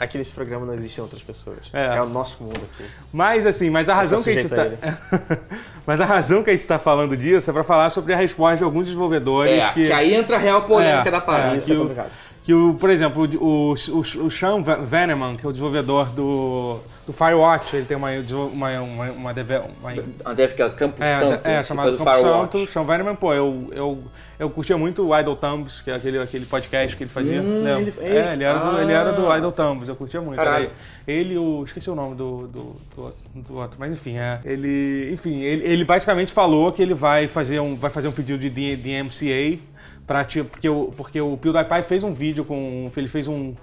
[0.00, 1.58] aqui, nesse programa não existem outras pessoas.
[1.72, 1.96] É.
[1.96, 2.84] É, o nosso mundo aqui.
[3.12, 4.66] Mas assim, mas a razão que a gente tá...
[5.86, 8.56] mas a razão que a gente tá falando disso é pra falar sobre a resposta
[8.56, 9.92] de alguns desenvolvedores É, que...
[9.92, 11.54] aí entra a real polêmica É, da parada.
[11.54, 11.58] é.
[11.58, 12.10] Isso é que o- complicado.
[12.46, 16.78] Que, o, por exemplo, o, o, o, o Sean Veneman, que é o desenvolvedor do,
[17.04, 19.90] do Firewatch, ele tem uma, uma, uma, uma, deve- uma
[20.24, 21.44] A Dev que é Campo é, Santo.
[21.44, 22.52] é, chamado Campo Firewatch.
[22.58, 22.70] Santo.
[22.70, 23.98] Sean Veneman, pô, eu, eu,
[24.38, 27.42] eu curtia muito o Idle Thumbs, que é aquele, aquele podcast que ele fazia.
[27.42, 27.82] Hum, lembra?
[27.82, 29.38] ele- é, ele era, do, ele era do Ah.
[29.38, 30.36] Idle Thumbs, eu curtia muito.
[30.36, 30.70] Caralho.
[31.04, 31.64] Ele o.
[31.64, 34.38] Esqueci o nome do, do, do, outro- do outro, mas enfim, é.
[34.44, 35.10] Ele.
[35.12, 38.76] Enfim, ele, ele basicamente falou que ele vai fazer um, vai fazer um pedido de
[38.76, 39.58] DMCA
[40.06, 42.90] pra, tipo, porque, o, porque o PewDiePie fez um vídeo com.
[42.96, 43.54] Ele fez um.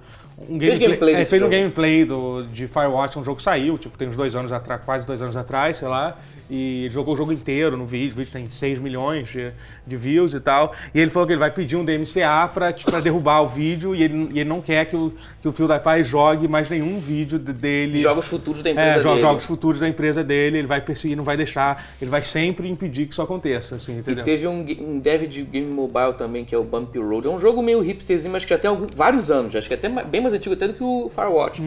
[0.50, 1.52] Um Fez gameplay é, fez um jogo.
[1.56, 5.06] gameplay do, de Firewatch, um jogo que saiu, tipo, tem uns dois anos atrás, quase
[5.06, 6.18] dois anos atrás, sei lá.
[6.50, 9.52] E ele jogou o jogo inteiro no vídeo, o vídeo tem 6 milhões de,
[9.86, 10.74] de views e tal.
[10.94, 14.02] E ele falou que ele vai pedir um DMCA pra, pra derrubar o vídeo e
[14.04, 17.54] ele, e ele não quer que o, que o PewDiePie jogue mais nenhum vídeo de-
[17.54, 18.00] dele.
[18.00, 19.22] Jogos futuros da É, empresa jo- dele.
[19.22, 23.06] jogos futuros da empresa dele, ele vai perseguir, não vai deixar, ele vai sempre impedir
[23.06, 24.24] que isso aconteça, assim, E entendeu?
[24.26, 27.28] teve um, um dev de game mobile também, que é o Bumpy Road.
[27.28, 29.54] É um jogo meio hipsterzinho, mas que já tem algum- vários anos.
[29.56, 31.62] Acho que é até bem mais antigo até do que o Firewatch.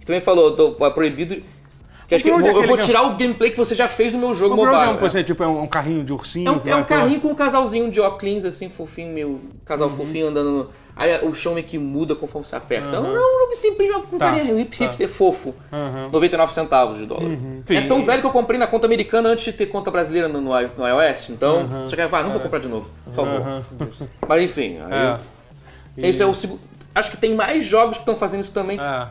[0.00, 1.36] Que também falou, é proibido...
[2.08, 3.88] Que acho que eu é eu vou aquele que- tirar o gameplay que você já
[3.88, 4.90] fez no meu jogo O Road mobile.
[4.90, 5.22] é um, É.
[5.24, 6.46] tipo, é um, carrinho de ursinho.
[6.46, 10.26] É um, é um carrinho com um casalzinho de óculos, assim, fofinho, meio casal fofinho
[10.28, 10.50] andando.
[10.50, 13.00] no- Aí o chão meio que muda conforme você aperta.
[13.00, 14.84] Não é um jogo simples, é um Tá, carinha hip, tá.
[14.84, 15.54] hipster fofo.
[16.12, 17.30] 99 centavos de dólar.
[17.32, 20.28] Enfim, É tão velho que eu comprei na conta americana antes de ter conta brasileira
[20.28, 21.30] no, no iOS.
[21.30, 23.64] Então, você quer falar, não vou comprar de novo, por favor.
[24.28, 24.76] Mas enfim,
[25.96, 26.08] É.
[26.08, 26.60] esse é o segundo.
[26.94, 28.78] Acho que tem mais jogos que estão fazendo isso também.
[28.78, 29.08] É.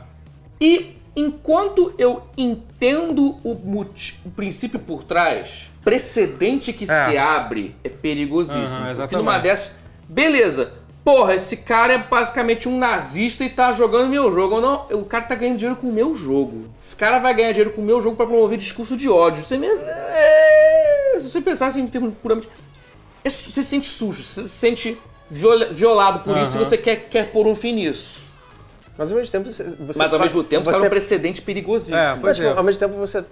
[0.62, 7.06] E enquanto eu entendo o, o princípio por trás, precedente que É.
[7.10, 8.68] se abre é perigosíssimo.
[8.68, 9.16] Porque exatamente.
[9.16, 9.76] numa dessas,
[10.08, 10.74] beleza.
[11.04, 14.56] Porra, esse cara é basicamente um nazista e tá jogando meu jogo.
[14.56, 16.66] Ou não, o cara tá ganhando dinheiro com o meu jogo.
[16.80, 19.44] Esse cara vai ganhar dinheiro com o meu jogo pra promover discurso de ódio.
[19.44, 22.48] Você, mesmo- é, se você pensar assim, em termos puramente.
[23.24, 24.98] é você se sente sujo, você se sente
[25.30, 28.22] viola- violado por isso e você quer, quer pôr um fim nisso.
[28.98, 29.64] Mas ao mesmo tempo você.
[29.80, 31.98] você Mas ao pa- mesmo tempo, você, sai um precedente perigosíssimo.
[31.98, 32.58] É, Mas, tipo, é.
[32.58, 33.26] ao mesmo tempo você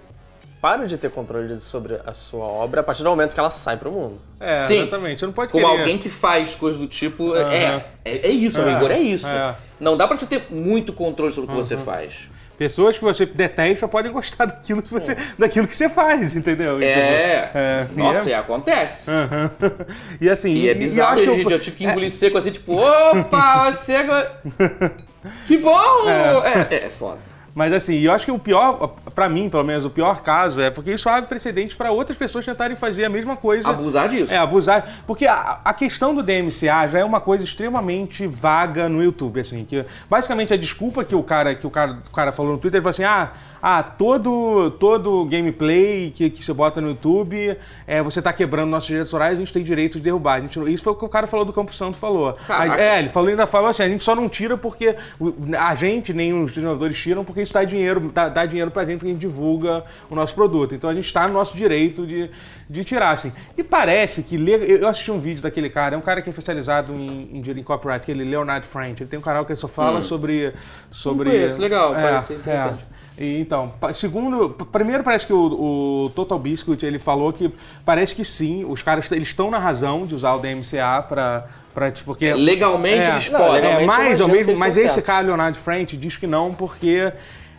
[0.60, 3.76] para de ter controle sobre a sua obra a partir do momento que ela sai
[3.76, 4.18] pro mundo.
[4.38, 4.82] É, Sim.
[4.82, 5.24] exatamente.
[5.24, 5.78] Não pode Como querer...
[5.80, 7.32] alguém que faz coisas do tipo.
[7.32, 7.50] Aham.
[7.50, 9.26] É, é, é isso, É, amigo, é isso.
[9.26, 9.56] é.
[9.78, 12.28] Não dá pra você ter muito controle sobre o que você faz.
[12.58, 16.78] Pessoas que você detesta podem gostar daquilo que você, daquilo que você faz, entendeu?
[16.82, 17.50] É.
[17.54, 19.10] É, e Nossa, é- é, acontece.
[19.10, 19.50] Aham.
[20.20, 21.44] E assim, E é eu bizarro, acho que gente.
[21.44, 24.38] eu- Eu tive que engolir seco assim, tipo, opa, você agora.
[25.46, 25.80] Que bom!
[26.06, 27.29] É, é, é foda.
[27.54, 30.70] Mas assim, eu acho que o pior, pra mim, pelo menos, o pior caso é
[30.70, 33.68] porque isso abre precedentes pra outras pessoas tentarem fazer a mesma coisa.
[33.68, 34.32] Abusar disso.
[34.32, 35.02] É, abusar.
[35.06, 39.64] Porque a, a questão do DMCA já é uma coisa extremamente vaga no YouTube, assim.
[39.64, 42.78] Que basicamente a desculpa que o cara, que o cara, o cara falou no Twitter,
[42.78, 48.02] ele falou assim: ah, ah todo, todo gameplay que, que você bota no YouTube, é,
[48.02, 50.34] você tá quebrando nossos direitos autorais, a gente tem direito de derrubar.
[50.34, 52.32] A gente, isso foi o que o cara falou do Campo Santo falou.
[52.46, 52.80] Caraca.
[52.80, 54.94] É, ele falou, ainda falou assim: a gente só não tira porque
[55.58, 58.98] a gente, nem os desenvolvedores tiram, porque isso dá dinheiro, dá, dá dinheiro pra gente,
[58.98, 60.74] porque a gente divulga o nosso produto.
[60.74, 62.30] Então a gente está no nosso direito de,
[62.68, 63.32] de tirar, assim.
[63.56, 64.36] E parece que.
[64.36, 67.62] Eu assisti um vídeo daquele cara, é um cara que é especializado em, em, em
[67.62, 69.02] copyright, aquele Leonard French.
[69.02, 70.52] Ele tem um canal que ele só fala sobre.
[70.90, 71.32] sobre Hum.
[71.32, 72.36] conheço, legal, é, parece é.
[72.36, 72.84] interessante.
[73.18, 77.52] E, então, segundo, primeiro parece que o, o Total Biscuit ele falou que
[77.84, 81.90] parece que sim, os caras eles estão na razão de usar o DMCA para para
[81.90, 83.10] tipo, porque Legalmente É.
[83.12, 83.54] eles Não, podem.
[83.54, 85.06] legalmente é, ao que mesmo, mas esse certos.
[85.06, 87.12] cara, Leonardo French, diz que não, porque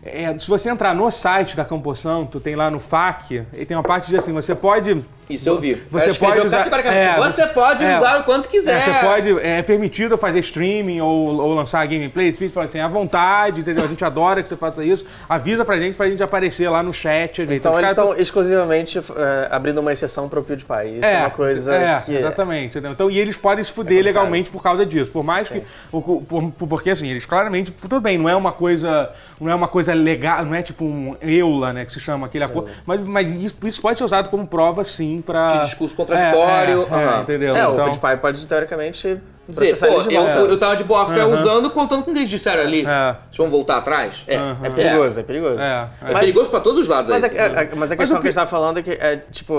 [0.03, 3.77] é, se você entrar no site da Campo Santo, tem lá no FAQ, e tem
[3.77, 5.03] uma parte de assim, você pode.
[5.29, 5.75] Isso eu vi.
[5.89, 8.77] Você pode usar- é, você pode é, usar o quanto quiser.
[8.77, 12.79] É, você pode, é permitido fazer streaming ou, ou lançar gameplay, esse vídeo fala assim,
[12.79, 13.85] à vontade, entendeu?
[13.85, 15.05] A gente adora que você faça isso.
[15.29, 17.41] Avisa pra gente, pra gente aparecer lá no chat.
[17.49, 20.97] Então os eles estão exclusivamente é, abrindo uma exceção pro PewDiePie.
[20.97, 22.13] Isso é, uma coisa é, que.
[22.15, 22.67] exatamente.
[22.77, 22.91] entendeu?
[22.91, 24.05] Então, e eles podem se fuder complicado.
[24.23, 25.11] legalmente por causa disso.
[25.11, 25.61] Por mais que.
[25.91, 27.71] o- por- por- porque assim, eles claramente.
[27.71, 29.09] Tudo bem, não é uma coisa.
[29.39, 31.85] Não é uma coisa legal, não é tipo um EULA, né?
[31.85, 32.69] Que se chama aquele acordo.
[32.85, 35.57] Mas, mas isso, isso pode ser usado como prova, sim, pra.
[35.57, 37.21] De discurso contraditório, É, é, é, aham.
[37.21, 37.55] entendeu?
[37.55, 40.39] É, o então, PewDiePie pode, teoricamente, Dizer, pô, eu, volta.
[40.51, 42.81] eu tava de boa fé usando, contando com o que eles disseram ali.
[42.85, 43.15] É.
[43.25, 44.23] Vocês vão voltar atrás?
[44.27, 44.37] É.
[44.37, 44.57] Aham.
[44.63, 45.59] É perigoso, é perigoso.
[45.59, 45.63] É,
[46.01, 47.09] É, Mas- perigoso pra todos os lados.
[47.09, 49.17] Mas, é a, mas a questão o que a gente tava falando é que, é,
[49.31, 49.53] tipo,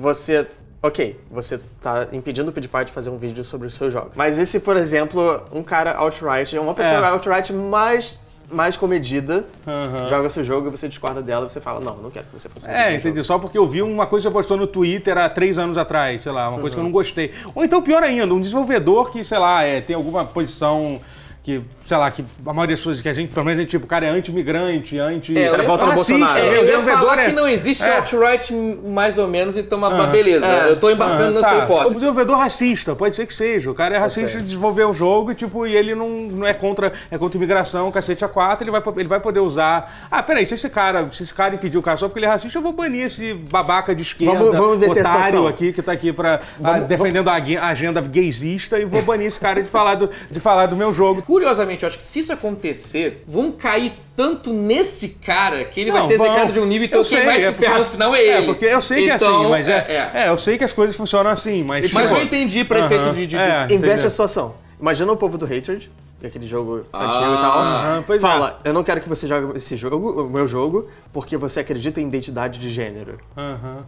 [0.00, 0.46] você
[0.86, 4.10] Ok, você tá impedindo o PewDiePie de fazer um vídeo sobre o seu jogo.
[4.14, 7.10] Mas esse, por exemplo, um cara outright, uma pessoa É.
[7.10, 8.18] outright mais,
[8.50, 10.06] mais comedida, Aham.
[10.06, 12.48] joga seu jogo e você discorda dela e você fala, não, não quero que você
[12.48, 13.16] faça vídeo É, entendi.
[13.16, 13.24] jogo.
[13.24, 16.22] Só porque eu vi uma coisa que você postou no Twitter há três anos atrás,
[16.22, 17.32] sei lá, uma coisa que eu não gostei.
[17.54, 21.00] Ou então, pior ainda, um desenvolvedor que, sei lá, é, tem alguma posição
[21.42, 23.84] que, sei lá, que a maioria das pessoas que a gente, pelo menos, é tipo,
[23.84, 25.36] o cara é anti-imigrante, anti.
[25.36, 26.44] É, eu ia Volta no racista, Bolsonaro.
[26.44, 27.96] É, o eu ia falar é- que não existe é.
[27.96, 30.46] outright mais ou menos, então, Ah, beleza.
[30.46, 30.70] é.
[30.70, 31.56] eu tô embarcando Ah, nessa tá.
[31.60, 31.94] O hipótese.
[31.94, 33.70] desenvolvedor racista, pode ser que seja.
[33.70, 36.54] O cara é racista de desenvolver um jogo e, tipo, e ele não, não é
[36.54, 40.06] contra é contra imigração, cacete a quatro, ele vai, ele vai poder usar.
[40.10, 42.30] Ah, peraí, se esse cara, se esse cara impedir o cara só porque ele é
[42.30, 46.12] racista, eu vou banir esse babaca de esquerda, Vamos- vamos otário aqui, que tá aqui
[46.12, 46.40] pra,
[46.88, 50.40] defendendo a ag- a agenda gaysista e vou banir esse cara de falar do, de
[50.40, 51.20] falar do meu jogo.
[51.22, 56.02] Curiosamente, eu acho que se isso acontecer, vão cair tanto nesse cara que ele vai
[56.02, 56.26] Não, ser vão.
[56.26, 58.20] execrado de um nível, então quem sei, vai é se ferrar porque- no final é
[58.22, 58.30] ele.
[58.30, 59.72] É, porque eu sei que é Então, assim, mas é,
[60.14, 60.20] é.
[60.24, 61.90] é, eu sei que as coisas funcionam assim, mas.
[61.92, 63.20] Mas tipo, eu entendi pra aham, efeito de...
[63.20, 64.54] de- de- é, Inverte a situação.
[64.80, 67.58] Imagina o povo do Hatred, que é aquele jogo Ah, antigo e tal.
[67.58, 68.26] aham, pois é.
[68.26, 72.00] Fala, eu não quero que você jogue esse jogo, o meu jogo, porque você acredita
[72.00, 73.18] em identidade de gênero.
[73.36, 73.84] Aham.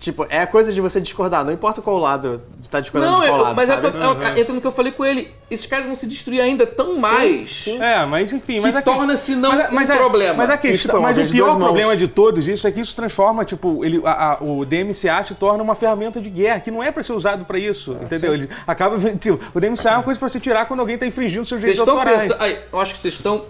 [0.00, 3.20] Tipo, é a coisa de você discordar, não importa qual lado de tá discordando Não,
[3.20, 3.90] de qual eu- lado, mas é, sabe?
[3.90, 5.32] que eu- eu- entra no que eu falei com ele.
[5.50, 7.62] Esses caras vão se destruir ainda tão mais.
[7.64, 7.82] sim.
[7.82, 10.34] É, mas enfim, mas torna-se não mas, um a- problema.
[10.34, 11.64] Mas a Isso, questão, uma mas o pior mãos.
[11.64, 15.34] problema de todos isso é que isso transforma, tipo, ele, a- a- o DMCA se
[15.34, 18.32] torna uma ferramenta de guerra que não é pra ser usado pra isso, Ah, entendeu?
[18.34, 21.44] Ele acaba, tipo, o DMCA é uma coisa pra você tirar quando alguém tá infringindo
[21.44, 22.22] seus Vocês direitos estão autorais.
[22.22, 22.40] pensando.
[22.40, 23.46] ai, eu acho que vocês estão.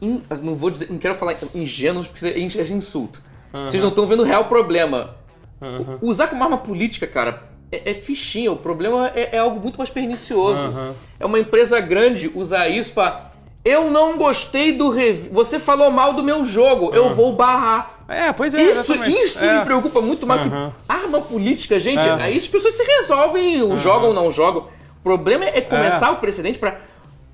[0.00, 0.88] in- não vou dizer.
[0.90, 3.22] Não quero falar ingênuos porque é in- é insulto.
[3.52, 5.14] Vocês não estão vendo o real problema.
[5.62, 5.98] Aham.
[6.02, 8.52] Usar como arma política, cara, é, é fichinha.
[8.52, 10.60] O problema é, é algo muito mais pernicioso.
[10.60, 10.94] Aham.
[11.18, 13.30] É uma empresa grande usar isso pra.
[13.64, 15.32] Eu não gostei do review.
[15.32, 16.92] Você falou mal do meu jogo.
[16.92, 18.04] Eu vou barrar.
[18.08, 18.60] É, pois é.
[18.60, 19.22] Isso, exatamente.
[19.22, 19.60] isso é.
[19.60, 20.70] me preocupa muito mais Aham.
[20.70, 22.06] que arma política, gente.
[22.06, 22.12] É.
[22.14, 24.66] Aí as pessoas se resolvem, jogam ou não jogam.
[24.98, 26.76] O problema é começar o precedente pra.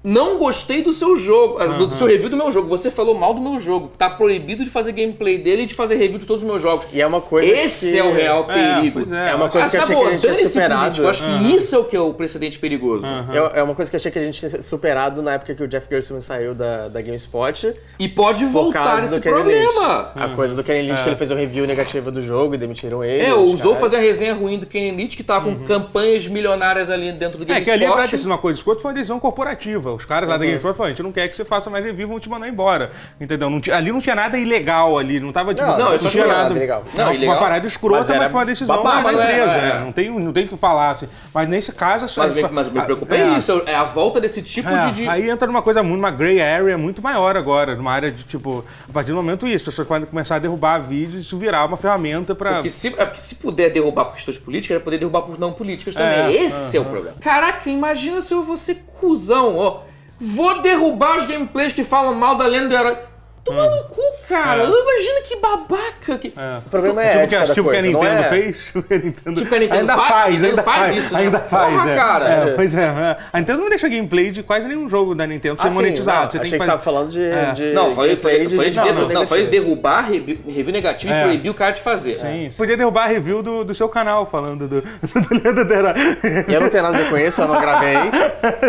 [0.03, 2.69] Não gostei do seu jogo, ah, do seu review do meu jogo.
[2.69, 3.91] Você falou mal do meu jogo.
[3.99, 6.87] Tá proibido de fazer gameplay dele e de fazer review de todos os meus jogos.
[6.93, 9.01] E é uma coisa Esse que- é o real É, perigo.
[9.01, 9.31] pois é.
[9.31, 11.03] É uma coisa Ah, que eu tá achei que a gente tinha superado.
[11.03, 13.05] Eu acho que isso é o que é o precedente perigoso.
[13.05, 15.63] É, é uma coisa que eu achei que a gente tinha superado na época que
[15.63, 17.75] o Jeff Gerstmann saiu da, da GameSpot.
[17.99, 20.13] E pode voltar esse problema.
[20.15, 23.03] A coisa do Kenny Lynch, que ele fez um review negativo do jogo e demitiram
[23.03, 23.25] ele.
[23.27, 23.79] É, caras.
[23.81, 27.43] fazer a resenha ruim do Kenny Lynch, que tava com campanhas milionárias ali dentro do
[27.45, 27.65] É, GameSpot.
[27.65, 29.88] que ali ter sido uma coisa escrota, foi uma decisão corporativa.
[29.95, 32.09] Os caras lá da GameSpot falaram, a gente não quer que você faça mais review,
[32.09, 32.91] vão te mandar embora.
[33.21, 33.49] Entendeu?
[33.51, 35.67] Não ali não tinha nada ilegal ali, não tava tipo.
[35.67, 36.55] Não, não, não isso tinha não é nada.
[36.55, 36.85] ilegal.
[36.97, 37.35] Não, Não, ilegal.
[37.35, 39.59] uma parada escrota, Mas mas, foi uma decisão babaca, da não é, empresa.
[39.59, 39.69] é.
[39.71, 39.81] é.
[39.81, 40.91] Não, tem, não tem o que falar.
[40.91, 41.09] Assim.
[41.33, 42.07] Mas nesse caso.
[42.17, 44.69] Mas, o que- mas o que me preocupa é, isso, é a volta desse tipo
[44.69, 47.93] É, de, de- Aí entra numa coisa muito, uma gray area muito maior agora, numa
[47.93, 51.15] área de tipo, a partir do momento isso, as pessoas podem começar a derrubar vídeos
[51.15, 52.55] e isso virar uma ferramenta pra.
[52.55, 55.53] Porque se, é porque se puder derrubar por questões políticas, vai poder derrubar por não
[55.53, 56.19] políticas também.
[56.37, 57.17] É, Esse é o problema.
[57.21, 59.78] Caraca, imagina se eu vou ser cuzão, ó.
[60.21, 63.08] Vou derrubar os gameplays que falam mal da lenda do herói.
[63.49, 64.63] Toma no cu, cara.
[64.63, 64.67] É.
[64.67, 66.19] Imagina que babaca.
[66.19, 66.33] Que...
[66.37, 66.59] É.
[66.67, 68.67] O problema é tipo, ética que, da tipo que a coisa, não Nintendo é- fez,
[68.73, 70.97] tipo que a Nintendo, Tipo que a Nintendo ainda faz, faz, a ainda faz faz,
[70.99, 71.21] isso, né?
[71.21, 71.97] ainda faz, Porra, é.
[71.97, 72.29] cara.
[72.29, 73.17] É, pois é, é.
[73.33, 76.25] A Nintendo não deixa gameplay de quase nenhum jogo da Nintendo Ah, ser sim, monetizado.
[76.25, 77.53] não, Você achei que estava falando de, É.
[77.53, 79.51] de Não, falei, gameplay falei, de de, não, falei de negativa.
[79.51, 81.21] derrubar review, review negativo É.
[81.21, 82.17] e proibir o cara de fazer.
[82.19, 84.83] Sim, Podia derrubar a review do, do seu canal falando do.
[86.49, 87.95] E eu não tenho nada a ver com isso, eu não gravei.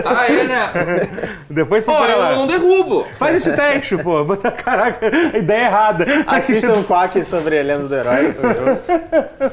[0.05, 0.71] Ah, é, né?
[1.49, 3.05] Depois Pô, eu não derrubo.
[3.17, 4.23] Faz esse teste, pô.
[4.23, 6.05] Bota, caraca, a ideia errada.
[6.27, 8.33] Assistam um Quack sobre a lenda do herói.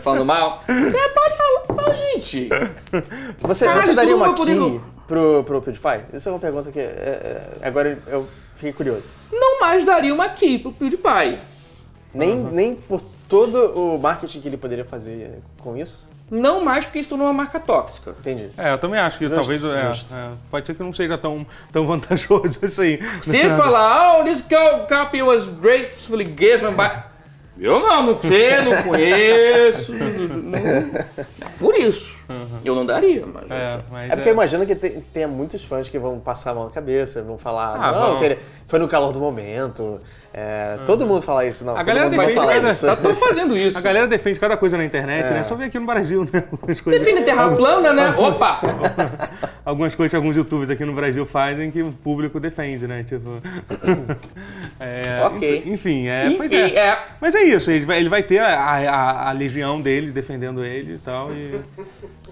[0.02, 0.62] Falando mal.
[0.68, 2.48] É, pode falar mal, gente.
[3.40, 6.04] Você, Caralho, você daria uma vai poder- key pro, pro PewDiePie?
[6.16, 9.14] Isso é uma pergunta que é, é, agora eu fiquei curioso.
[9.32, 11.38] Não mais daria uma key pro PewDiePie.
[12.14, 16.08] Nem, nem por todo o marketing que ele poderia fazer com isso?
[16.30, 18.10] Não mais porque isso tornou uma marca tóxica.
[18.18, 18.50] Entendi.
[18.58, 19.62] É, eu também acho que Justo, talvez.
[19.64, 20.14] é, justo.
[20.14, 22.98] é, pode ser que não seja tão, tão vantajoso isso aí.
[23.22, 26.90] Se ele falar, oh, this co- copy was gracefully given by...
[27.58, 29.90] Eu não, não sei, não conheço.
[29.94, 32.14] não- É por isso.
[32.62, 33.44] Eu não daria, mas...
[33.50, 36.54] É, mas É porque eu imagino que te- tenha muitos fãs que vão passar a
[36.54, 38.18] mão na cabeça, vão falar, Ah, não, vão.
[38.18, 40.00] que ele foi no calor do momento.
[40.38, 41.72] É, Todo mundo fala isso, não.
[41.72, 42.86] A todo galera mundo vai defende falar cada- isso.
[42.86, 43.78] Tá fazendo isso.
[43.78, 45.30] A galera defende cada coisa na internet, É.
[45.30, 45.44] né?
[45.44, 46.44] Só ver aqui no Brasil, né?
[46.52, 48.14] Algumas coisas, Define terra plana, né?
[48.18, 48.60] Opa!
[49.64, 53.02] algumas coisas que alguns youtubers aqui no Brasil fazem que o público defende, né?
[53.02, 53.40] Tipo.
[54.78, 55.62] é, Ok.
[55.66, 56.30] Enfim, é.
[56.36, 56.78] pois Enfim, é.
[56.80, 56.98] é.
[57.18, 60.94] Mas é isso, ele vai, ele vai ter a, a, a legião dele defendendo ele
[60.94, 61.30] e tal.
[61.32, 61.58] E...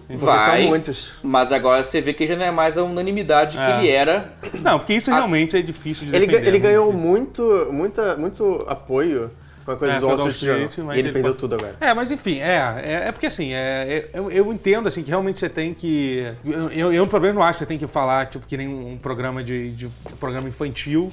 [0.07, 0.61] Porque Vai.
[0.63, 1.13] são muitos.
[1.23, 3.79] Mas agora você vê que já não é mais a unanimidade que É.
[3.79, 4.33] ele era.
[4.61, 6.47] Não, porque isso realmente é difícil de Ele, defender.
[6.49, 6.63] ele né?
[6.69, 9.31] ganhou muito, muita, muito apoio
[9.67, 11.75] Uma coisa É, do Wall Street mas E ele ele perdeu pode- tudo agora.
[11.81, 15.09] É, mas enfim, é, é, é porque assim, é, é- eu, eu entendo assim que
[15.09, 16.31] realmente você tem que.
[16.45, 18.69] Eu, eu, eu pelo menos não acho que você tem que falar, tipo, que nem
[18.69, 19.91] um programa de, de um
[20.21, 21.11] programa infantil,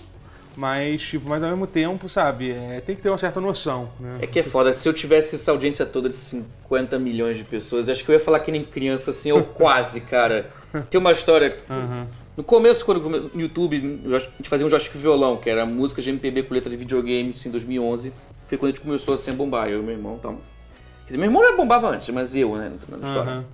[0.56, 4.20] mas, tipo, mas ao mesmo tempo, sabe, é, tem que ter uma certa noção, né?
[4.22, 7.88] É que é foda, se eu tivesse essa audiência toda de 50 milhões de pessoas,
[7.88, 10.52] acho que eu ia falar que nem criança, assim, ou quase, cara.
[10.90, 11.58] Tem uma história.
[12.36, 16.10] No começo, quando no YouTube, a gente fazia um Joystick Violão, que era música de
[16.10, 18.14] MPB com letra de videogame, isso em 2011.
[18.48, 20.34] Foi quando a gente começou assim a bombar, eu e meu irmão e tal.
[20.34, 23.32] Quer dizer, meu irmão já bombava antes, mas eu, né, na história.
[23.32, 23.46] Aham.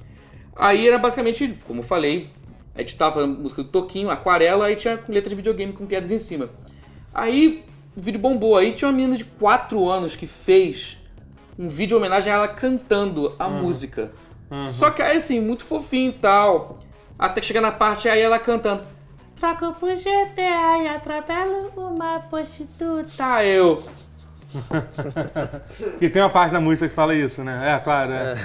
[0.56, 2.30] Aí era basicamente, como eu falei,
[2.76, 6.50] editava a música do Toquinho, aquarela, aí tinha letra de videogame com piadas em cima.
[7.18, 10.98] Aí o vídeo bombou, aí tinha uma menina de 4 anos que fez
[11.58, 14.12] um vídeo em homenagem a ela cantando a música.
[14.70, 16.78] Só que aí assim, muito fofinho e tal.
[17.18, 18.84] Até que chega na parte aí ela cantando.
[19.36, 23.44] Troco pro GTA e atropelo uma prostituta.
[23.44, 23.84] Eu.
[26.00, 27.74] E tem uma parte da música que fala isso, né?
[27.76, 28.14] É, claro.
[28.14, 28.36] É.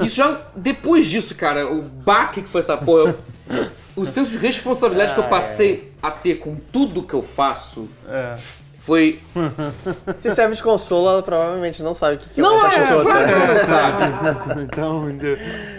[0.04, 0.40] Isso já.
[0.56, 3.16] Depois disso, cara, o baque que foi essa porra.
[3.48, 7.88] eu- o senso de responsabilidade que eu passei a ter com tudo que eu faço
[8.08, 8.36] É.
[8.78, 9.18] foi.
[10.20, 13.02] Se serve de consolo, ela provavelmente não sabe o que que Não, uma é, prostituta.
[13.04, 14.62] claro que ela não sabe.
[14.62, 15.08] Então,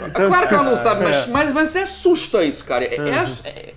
[0.05, 2.83] É claro que ela não sabe, mas, mas, mas você assusta isso, cara.
[2.85, 3.73] É- é é-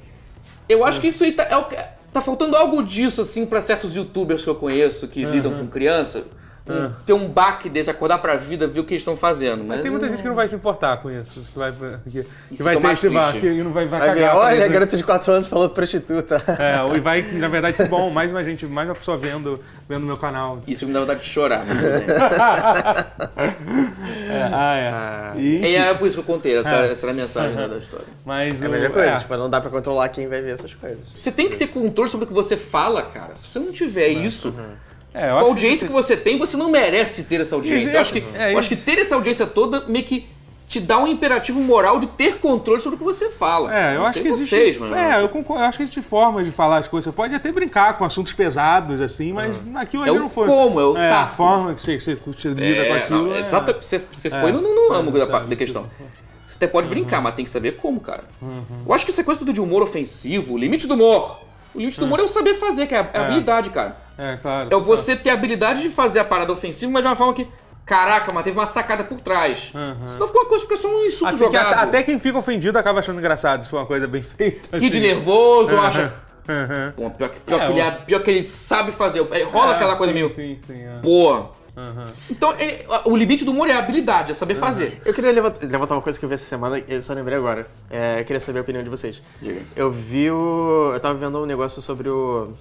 [0.69, 4.45] eu acho que isso aí tá, é tá faltando algo disso, assim, pra certos youtubers
[4.45, 6.25] que eu conheço que lidam com criança.
[6.67, 9.59] Um- Ter um baque desse, acordar pra vida, ver o que eles estão fazendo.
[9.59, 11.41] Mas, Mas tem muita gente que não vai se importar com isso.
[11.53, 13.49] Que vai, que, que vai é ter mais esse bar, triste.
[13.49, 14.37] que não vai, vai Vai cagar.
[14.37, 14.73] olha, a isso.
[14.73, 16.43] garota de 4 anos falou prostituta.
[16.59, 20.07] É, e vai, na verdade, que bom, mais uma gente, mais uma pessoa vendo, vendo
[20.07, 20.61] meu canal.
[20.67, 21.65] Isso me dá vontade de chorar.
[24.31, 25.41] É, ah, é.
[25.41, 26.93] E, e é por isso que eu contei, essa, É.
[26.93, 28.07] essa era a mensagem né, da história.
[28.25, 29.17] mas É a mesma coisa, é.
[29.17, 31.09] tipo, não dá pra controlar quem vai ver essas coisas.
[31.15, 33.35] Você tem que ter controle sobre o que você fala, cara.
[33.37, 34.55] Se você não tiver isso,
[35.15, 37.91] É, a audiência que você tem, você não merece ter essa audiência.
[37.97, 38.85] Eu acho que, Isso, é eu acho que isso.
[38.85, 40.27] ter essa audiência toda meio que
[40.67, 43.77] te dá um imperativo moral de ter controle sobre o que você fala.
[43.77, 44.49] É, eu Não acho que existe.
[44.57, 44.97] vocês, mano.
[44.97, 47.13] é, eu, concordo, eu acho que existe formas de falar as coisas.
[47.13, 50.47] Você pode até brincar com assuntos pesados, assim, mas aquilo É ali o não foi.
[50.49, 53.27] como, é o é, a forma que você, você, você lida É, com aquilo.
[53.27, 54.41] não, é- exata- você, você É.
[54.41, 55.83] foi no, no, no âmago da, da questão.
[56.49, 58.25] Você até pode brincar, mas tem que saber como, cara.
[58.41, 58.63] Uhum.
[58.87, 61.39] Eu acho que essa coisa tudo de humor ofensivo, o limite do humor.
[61.75, 64.01] O limite do humor é o saber fazer, que é a é a habilidade, cara.
[64.19, 64.69] É, claro.
[64.73, 67.47] É você ter a habilidade de fazer a parada ofensiva, mas de uma forma que,
[67.87, 69.73] caraca, mas teve uma sacada por trás.
[70.07, 71.73] Senão fica uma coisa, fica só um insulto que, jogado.
[71.73, 74.77] até, até quem fica ofendido acaba achando engraçado se for uma coisa bem feita.
[74.79, 75.07] Ri de assim.
[75.07, 76.15] nervoso, acha.
[76.49, 76.93] Uhum.
[76.97, 79.27] Pô, pior, que, pior, É, que ele, é- pior que ele sabe fazer.
[79.31, 80.31] É, rola É, aquela coisa sim, meio.
[80.31, 80.83] Sim, sim.
[80.83, 80.99] é.
[81.01, 81.35] Pô.
[81.75, 82.05] Uhum.
[82.31, 85.01] Então, é- o limite do humor é a habilidade, é saber fazer.
[85.07, 87.39] Eu queria levantar, levantar uma coisa que eu vi essa semana, e eu só lembrei
[87.39, 87.67] agora.
[87.89, 89.23] É, eu queria saber a opinião de vocês.
[89.75, 90.91] Eu vi o.
[90.93, 92.53] Eu tava vendo um negócio sobre o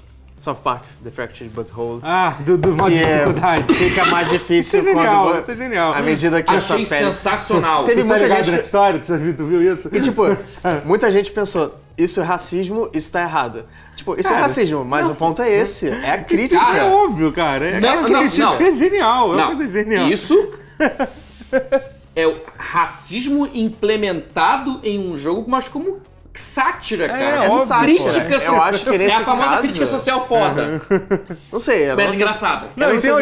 [0.42, 2.00] South Park, The Fractured Butthole.
[2.02, 3.74] Ah, do, do modo que de é, dificuldade.
[3.76, 5.40] fica mais difícil Isso é genial, quando.
[5.42, 5.94] isso é genial.
[5.94, 7.06] À medida que Achei pele.
[7.06, 7.84] sensacional.
[7.86, 9.00] Teve Tá muita ligado gente que- história?
[9.00, 9.88] Tu, já viu, tu viu isso?
[9.94, 10.24] E tipo,
[10.84, 13.66] muita gente pensou, isso é racismo, isso tá errado.
[13.96, 16.60] Tipo, isso é Cara, racismo, mas o ponto é esse, é a crítica.
[16.60, 17.66] Ah, é óbvio, cara.
[17.68, 18.56] É, Não, é, não, crítica, não.
[18.56, 19.34] é genial.
[19.34, 20.08] É Não, genial.
[20.10, 20.52] isso
[22.16, 26.00] é o racismo implementado em um jogo, mas como
[26.34, 27.22] sátira, cara.
[27.22, 27.98] É, É óbvio, sátira.
[28.12, 30.82] crítica, Eu acho que nesse é a famosa caso- crítica social foda,
[31.52, 32.22] Não sei, eu mas não sei.
[32.22, 32.68] engraçada.
[32.76, 33.22] Não, e não tem, e tem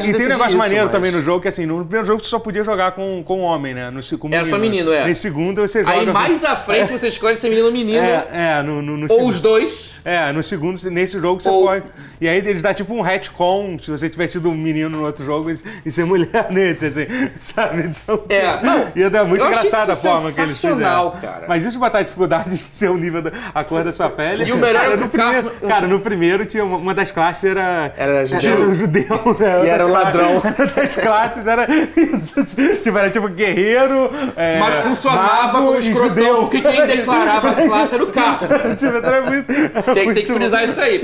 [0.00, 2.06] e tem um decide negócio isso, maneiro mas- também no jogo, que assim, no primeiro
[2.06, 3.90] jogo você só podia jogar com, com homem, né?
[3.90, 5.04] No, com Era só menino, é.
[5.06, 8.28] Nesse segundo você joga Aí mais à frente você escolhe ser menino ou menino, É,
[8.58, 9.28] é, no, no, no ou segundo.
[9.30, 9.92] os dois.
[10.04, 11.84] É, no segundo, nesse jogo você Ou- pode.
[12.20, 15.24] E aí eles dão tipo um retcon, se você tivesse sido um menino no outro
[15.24, 15.48] jogo
[15.84, 17.06] e, ser mulher nesse, assim,
[17.40, 17.84] sabe?
[18.04, 21.32] Então, É, não, ia dar muito engraçada a forma que eles sensacional, fizeram.
[21.34, 21.46] cara.
[21.48, 24.44] Mas isso de botar dificuldade de ser o nível da a cor da sua pele.
[24.44, 26.76] E o melhor é cara, que no o cara- primeiro, cara, no primeiro tinha uma,
[26.78, 27.92] uma das classes era.
[27.96, 28.52] Era judeu.
[28.52, 29.64] Era um judeu, né?
[29.64, 30.32] E era Outra um ladrão.
[30.42, 31.66] Uma das classes era.
[32.82, 34.10] tipo, era tipo guerreiro.
[34.36, 36.36] é, Mas funcionava como escrotão, judeu.
[36.42, 38.58] porque quem declarava a classe era o Cartman.
[38.76, 41.00] Tipo, era muito- era Tem, tem que frisar isso aí.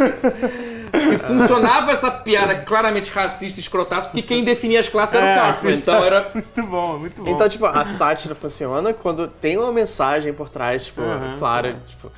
[0.91, 5.29] Que funcionava essa piada claramente racista e escrotaça, porque quem definia as classes era o
[5.29, 5.75] É, Cartman.
[5.75, 6.31] Então era.
[6.35, 7.31] Muito bom, muito bom.
[7.31, 11.37] Então, tipo, a sátira funciona quando tem uma mensagem por trás, tipo, Uhum.
[11.39, 12.11] clara, tipo...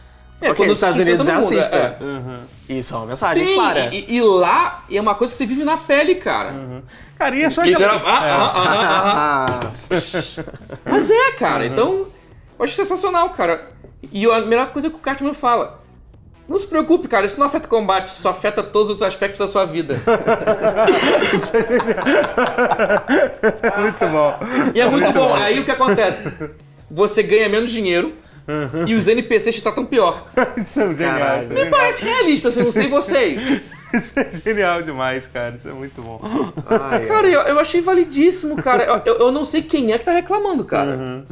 [0.43, 1.77] É, ok, quando os Estados Unidos é racista.
[2.01, 2.03] é.
[2.03, 2.41] Uhum.
[2.69, 3.95] Isso é uma mensagem Sim, clara.
[3.95, 6.55] e, e lá é uma coisa que você vive na pele, cara.
[7.19, 9.61] Cara, e é só aquela- ah, ah, ah, ah, ah.
[9.67, 9.71] Ah,
[10.87, 11.67] Mas é, cara.
[11.67, 12.07] Então,
[12.59, 13.69] eu acho sensacional, cara.
[14.11, 15.80] E a melhor coisa que o Cartman fala.
[16.51, 19.47] Não se preocupe, cara, isso não afeta o combate, isso afeta todos os aspectos da
[19.47, 19.95] sua vida.
[23.81, 24.35] Muito bom.
[24.75, 25.33] E é muito bom.
[25.35, 26.25] Aí o que acontece?
[26.91, 28.15] Você ganha menos dinheiro
[28.87, 30.27] e os NPCs te tratam pior.
[30.59, 31.19] Isso é genial.
[31.19, 31.43] Caralho.
[31.45, 31.71] isso é Me genial.
[31.79, 33.43] parece realista, assim, não sei vocês.
[33.95, 35.55] Isso é genial demais, cara.
[35.57, 36.21] Isso é muito bom.
[36.67, 38.85] Ai, Cara, eu, eu achei validíssimo, cara.
[38.85, 41.25] Eu, eu- eu não sei quem é que tá reclamando, cara.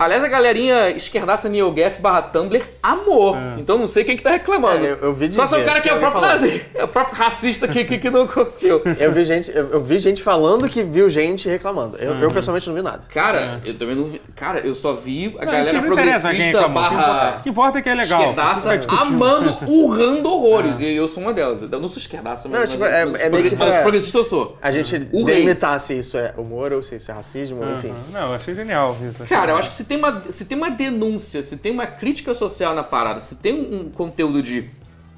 [0.00, 3.36] Aliás, a galerinha esquerdaça NeoGaf barra Tumblr amor.
[3.58, 4.82] Então não sei quem que tá reclamando.
[4.86, 6.40] É, eu- eu vi Só se é o dizer, cara que é o próprio falando.
[6.40, 8.80] nazi, é o próprio racista que, que, que não curtiu.
[8.98, 11.98] Eu vi gente, eu, eu vi gente falando que viu gente reclamando.
[11.98, 13.02] Eu, eu pessoalmente não vi nada.
[13.12, 14.20] Cara, eu também não vi.
[14.34, 17.94] Cara, eu só vi a Não, galera progressista barra O que importa é que é
[17.94, 18.20] legal.
[18.20, 19.06] esquerdaça discutindo.
[19.14, 20.80] amando, urrando horrores.
[20.80, 21.60] E eu sou uma delas.
[21.62, 24.16] Eu não sou esquerdaça, mas, Não, mas, tipo, é- mas, é meio que mas progressista
[24.18, 24.56] eu sou.
[24.62, 27.92] A gente delimitar se isso é humor ou se isso é racismo, enfim.
[28.12, 29.24] Não, eu achei genial isso.
[29.28, 32.32] Cara, eu acho que se tem uma, se tem uma denúncia, se tem uma crítica
[32.32, 34.70] social na parada, se tem um, um conteúdo de.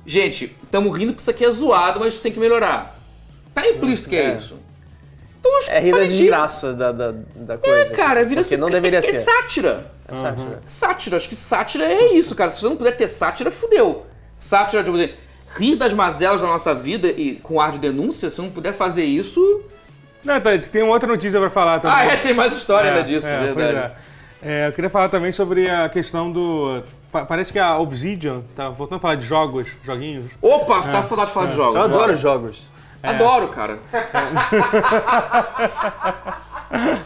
[0.06, 2.98] Gente, estamos rindo porque isso aqui é zoado, mas isso tem que melhorar.
[3.54, 4.36] Tá implícito que é, É.
[4.38, 4.58] isso.
[5.38, 7.94] Então acho É rir da desgraça da, da, da É, coisa.
[7.94, 8.56] cara, vira Porque assim.
[8.62, 9.16] não deveria é, ser.
[9.16, 9.92] É sátira.
[10.08, 10.62] É sátira.
[10.64, 12.50] Sátira, acho que sátira é isso, cara.
[12.50, 14.06] Se você não puder ter sátira, fudeu.
[14.36, 15.12] Sátira, tipo assim,
[15.58, 19.04] rir das mazelas da nossa vida e com ar de denúncia, se não puder fazer
[19.04, 19.62] isso.
[20.24, 21.96] Não, tá, tem outra notícia pra falar também.
[21.98, 23.94] Ah, é, tem mais história É, ainda disso, é, pois verdade.
[24.42, 24.64] É.
[24.64, 26.82] É, eu queria falar também sobre a questão do.
[27.10, 30.26] pa- Parece que a Obsidian, tá voltando a falar de jogos, joguinhos.
[30.40, 31.76] Opa, tá saudade de falar de jogos.
[31.76, 32.16] Eu adoro bora.
[32.16, 32.62] jogos.
[33.02, 33.78] Adoro, cara.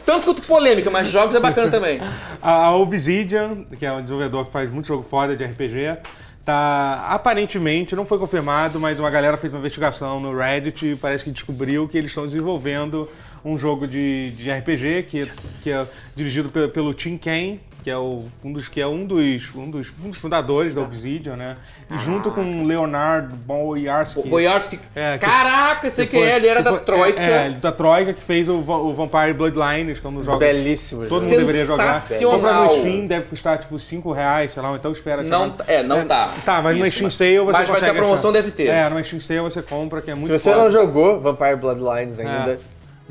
[0.05, 2.01] Tanto quanto polêmica, mas jogos é bacana também.
[2.41, 5.99] A, a Obsidian, que é um desenvolvedor que faz muito jogo foda de RPG,
[6.47, 11.25] tá aparentemente, não foi confirmado, mas uma galera fez uma investigação no Reddit e parece
[11.25, 13.09] que descobriu que eles estão desenvolvendo
[13.45, 15.27] um jogo de, de RPG que,
[15.65, 19.07] que é dirigido pe- pelo Tim Kaine, que é, o, um dos, que é um,
[19.07, 21.57] dos, um, dos, um dos fundadores da Obsidian, né?
[21.89, 24.29] E junto com Leonard Boyarsky.
[24.29, 24.81] Boyarsky.
[24.93, 27.21] É, que- Caraca, sei que quem foi- é, ele era que da foi- Troika.
[27.21, 30.41] É, é, da Troika, que fez o, o Vampire Bloodlines, que é um dos jogos
[30.41, 32.01] Belíssimo Todo mundo deveria jogar.
[32.01, 32.35] Sensacional.
[32.41, 35.23] Comprar no Steam deve custar tipo 5 reais, sei lá, então espera.
[35.23, 36.33] Não, tá- é, não tá.
[36.45, 38.43] Tá, mas Isso, Steam mas- Sale você mas vai consegue ter promoção, achar.
[38.43, 38.67] deve ter.
[38.67, 40.65] É, numa Steam Sale você compra, que é muito Se você foda.
[40.65, 42.59] não jogou Vampire Bloodlines ainda, Joga,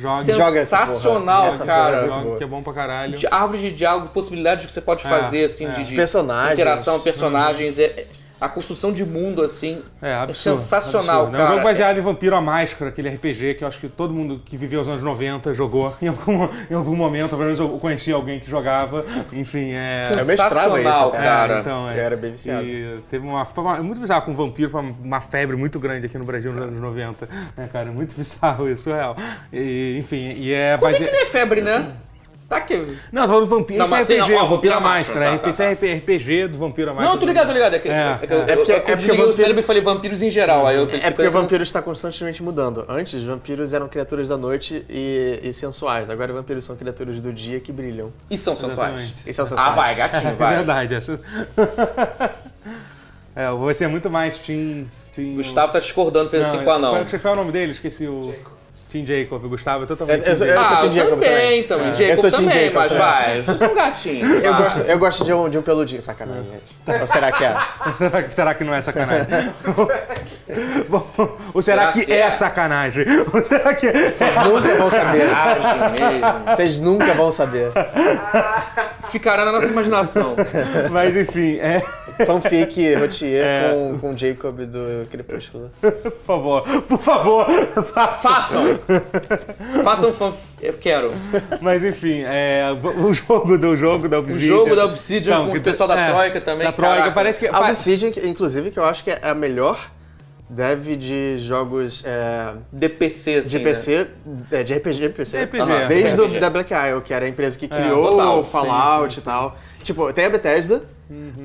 [0.01, 0.23] Porra.
[0.23, 2.07] Sensacional, Essa cara.
[2.07, 3.17] porra é joga, que é bom pra caralho.
[3.17, 5.69] De árvore de diálogo, possibilidades que você pode fazer, assim, é.
[5.69, 6.53] de, Os de personagens.
[6.53, 7.79] interação, personagens.
[7.79, 8.05] é- é-
[8.39, 11.35] a construção de mundo, assim, É, absurdo, sensacional, absurdo.
[11.37, 11.47] É um cara.
[11.55, 14.57] jogo baseado em Vampiro à Máscara, aquele RPG que eu acho que todo mundo que
[14.57, 18.39] viveu os anos 90 jogou em algum, em algum momento, pelo menos eu conheci alguém
[18.39, 19.05] que jogava.
[19.31, 20.09] Enfim, é.
[20.11, 21.17] Eu mestrava isso Sensacional, até.
[21.17, 21.59] cara.
[21.61, 21.97] então, é.
[21.99, 22.63] Eu era bem viciado.
[22.65, 26.25] E teve uma, uma- Muito bizarro com vampiro, foi uma, febre muito grande aqui no
[26.25, 27.27] Brasil nos anos 90.
[27.57, 27.91] né, cara?
[27.91, 29.15] Muito bizarro isso, real.
[29.51, 31.93] E, enfim, e é Quando é base- que não é febre, né?
[32.47, 32.77] Tá que...
[33.11, 33.79] Não, tô falando do vampiro.
[33.79, 35.19] Não, Isso é RPG, não, ó, Vampiro Vampiro à Máscara.
[35.31, 37.07] Máscara, tá, Esse é RPG do Vampiro à Máscara.
[37.09, 37.73] Não, eu tô ligado, tô ligado.
[37.73, 38.41] É, que, É, é, que eu- é.
[38.51, 40.67] É porque- eu, eu é porque desliguei o vampiro- cérebro e falei vampiros em geral.
[40.67, 42.85] Aí eu É porque o vampiro está constantemente mudando.
[42.87, 46.07] Antes, vampiros eram criaturas da noite e, e sensuais.
[46.09, 48.13] Agora, vampiros são criaturas do dia que brilham.
[48.29, 49.11] E são sensuais.
[49.25, 49.75] E são Ah, sensuais.
[49.75, 50.55] vai, gatinho, É vai.
[50.57, 50.93] verdade.
[50.93, 51.19] Essa...
[53.35, 54.85] é, você é muito mais Team...
[55.15, 55.35] team...
[55.35, 57.05] Gustavo tá discordando, fez assim com o Qual, anão.
[57.21, 57.71] qual é o nome dele?
[57.71, 58.33] Esqueci o...
[58.95, 59.43] Team Jacob.
[59.47, 60.25] Gustavo é totalmente...
[60.25, 61.87] Eu- eu- Team eu- sou ah, Team Jacob também, também.
[61.89, 63.07] Eu Jacob sou Team também, Jacob mas também.
[63.07, 63.37] vai.
[63.39, 64.25] Eu sou um gatinho.
[64.45, 64.63] Eu vai.
[64.63, 66.01] gosto, eu gosto de, um, de um peludinho.
[66.01, 66.45] Sacanagem.
[67.01, 67.55] Ou será que é?
[67.97, 69.25] Será que- Será que não é sacanagem?
[70.89, 71.07] Bom,
[71.53, 72.31] ou será, Será que que é é?
[72.31, 73.05] sacanagem?
[73.33, 74.11] Ou será que é...
[74.11, 75.27] Vocês nunca vão saber.
[76.55, 77.71] Vocês nunca vão saber.
[79.15, 80.35] Ficará na nossa imaginação.
[80.91, 81.81] Mas enfim, é...
[82.25, 83.71] Fanfic Rotier É.
[83.73, 85.71] com, com Jacob do Crepúsculo.
[85.79, 87.47] Por favor, por favor,
[87.93, 88.29] faça.
[88.29, 88.79] Façam!
[89.85, 90.33] Façam fan...
[90.61, 91.13] Eu quero.
[91.61, 94.47] Mas enfim, é, o jogo do jogo da O Obsidian.
[94.47, 96.65] jogo da Obsidian Então, com que o pessoal da é, Troika também.
[96.67, 97.13] Da Troika, caraca.
[97.13, 97.47] parece que...
[97.47, 99.77] A Obsidian, inclusive, que eu acho que é a melhor
[100.49, 103.63] dev de jogos é, DPC, assim, de né?
[103.63, 104.07] PC,
[104.51, 105.43] é, de RPG de PC.
[105.45, 105.73] RPG, Aham.
[105.81, 105.87] é.
[105.87, 106.33] Desde RPG.
[106.35, 108.39] do, da Black Isle, que era a empresa que criou total.
[108.39, 109.57] o Fallout Sim, sim, e tal.
[109.83, 110.83] Tipo, tem a Bethesda,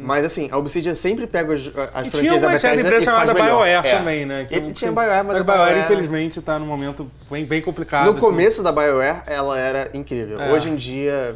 [0.02, 2.88] mas assim, a Obsidian sempre pega os- as E tinha franquias da uma Bethesda empresa
[2.88, 3.48] e faz chamada melhor.
[3.64, 3.96] BioWare É.
[3.98, 4.46] também, né?
[4.50, 8.04] E tinha BioWare, mas a a BioWare, BioWare- infelizmente, tá num momento bem, bem complicado.
[8.06, 8.20] No assim.
[8.20, 10.40] começo da BioWare, ela era incrível.
[10.40, 10.50] É.
[10.52, 11.34] Hoje em dia...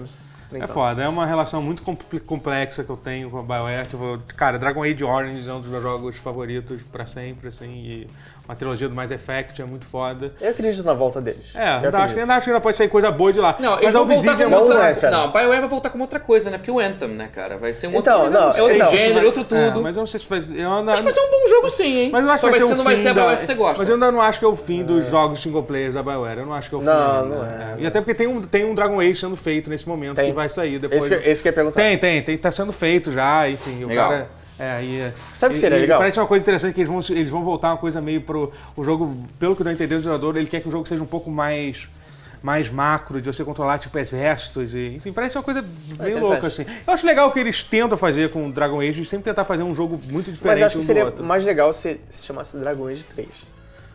[0.63, 3.87] É foda, é uma relação muito compl- complexa que eu tenho com a BioWare.
[3.89, 8.11] Tipo, cara, Dragon Age Origins é um dos meus jogos favoritos pra sempre, assim, e
[8.47, 10.33] uma trilogia do Mass Effect é muito foda.
[10.41, 11.53] Eu acredito na volta deles.
[11.55, 13.57] É, Eu ainda acho, que, ainda acho que ainda pode sair coisa boa de lá.
[13.59, 14.87] Não, Mas a Obsidian outra...
[14.91, 15.11] é, Fera.
[15.17, 16.59] Não, BioWare vai voltar com outra coisa, né?
[16.59, 17.57] Porque o Anthem, né, cara?
[17.57, 18.13] Vai ser um outro...
[18.13, 19.57] Então, não, é outro então, gênero, mas- outro tudo.
[19.59, 20.59] É, mas eu não sei se vai ser.
[20.61, 22.11] Eu ainda, Acho que vai ser um bom jogo sim, hein?
[22.13, 23.13] Mas eu não acho Só que vai ser ser, o não vai fim ser a
[23.13, 23.21] da...
[23.21, 23.79] BioWare que você gosta.
[23.79, 26.39] Mas eu ainda não acho que é o fim dos jogos single players da BioWare.
[26.41, 26.87] Eu não acho que é o fim.
[26.87, 27.35] Não, ainda.
[27.37, 30.17] não é, E até porque tem um, tem um Dragon Age sendo feito nesse momento
[30.17, 30.27] Tem.
[30.27, 31.05] que vai sair depois.
[31.07, 31.81] Esse que, esse que ia perguntar.
[31.81, 33.85] Tem, tem, tem, tá sendo feito já, enfim.
[33.85, 34.11] O Legal.
[34.11, 34.44] cara.
[34.59, 35.99] É, e, Sabe o que seria e legal?
[35.99, 38.53] Parece uma coisa interessante que eles vão, eles vão voltar uma coisa meio pro.
[38.77, 41.03] O jogo, pelo que eu tô entendendo, o jogador, ele quer que o jogo seja
[41.03, 41.89] um pouco mais.
[42.43, 46.21] mais macro, de você controlar tipo exércitos e enfim, parece uma coisa bem interessante.
[46.21, 46.67] louca assim.
[46.87, 49.63] Eu acho legal que eles tentam fazer com o Dragon Age, de sempre tentar fazer
[49.63, 52.23] um jogo muito diferente Mas eu acho que um do seria mais legal se, se
[52.23, 53.29] chamasse Dragon Age 3.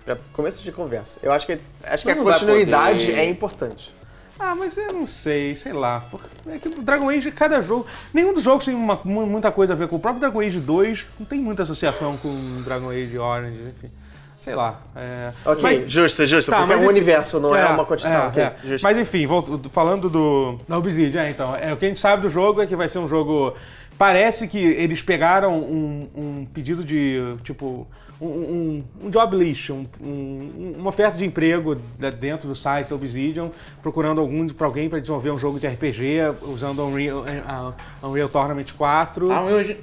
[0.03, 1.19] Pra começo de conversa.
[1.21, 3.19] Eu acho que, acho que a não continuidade poder.
[3.19, 3.98] é importante.
[4.39, 6.05] Ah, mas eu não sei, sei lá.
[6.47, 7.85] É que o Dragon Age, cada jogo.
[8.13, 10.59] Nenhum dos jogos tem uma- mu- muita coisa a ver com o próprio Dragon Age
[10.59, 13.91] 2, não tem muita associação com o Dragon Age Orange, enfim.
[14.39, 14.79] Sei lá.
[14.95, 15.31] É...
[15.43, 16.49] Ok, Mas- justo, justo.
[16.49, 18.39] Tá, porque é um enfim- universo, não é, uma continuidade.
[18.39, 18.77] é, é.
[18.81, 22.21] Mas enfim, volto- falando do da Obsidian, é, então, é, o que a gente sabe
[22.21, 23.53] do jogo é que vai ser um jogo.
[23.97, 27.85] Parece que eles pegaram um, um pedido de, tipo,
[28.21, 31.75] um, um, um job list, um- um- uma oferta de emprego
[32.19, 33.49] dentro do site Obsidian,
[33.81, 37.73] procurando algum para alguém para desenvolver um jogo de RPG usando Unreal, a-
[38.07, 39.31] Unreal Tournament 4.
[39.31, 39.77] Ah, olha!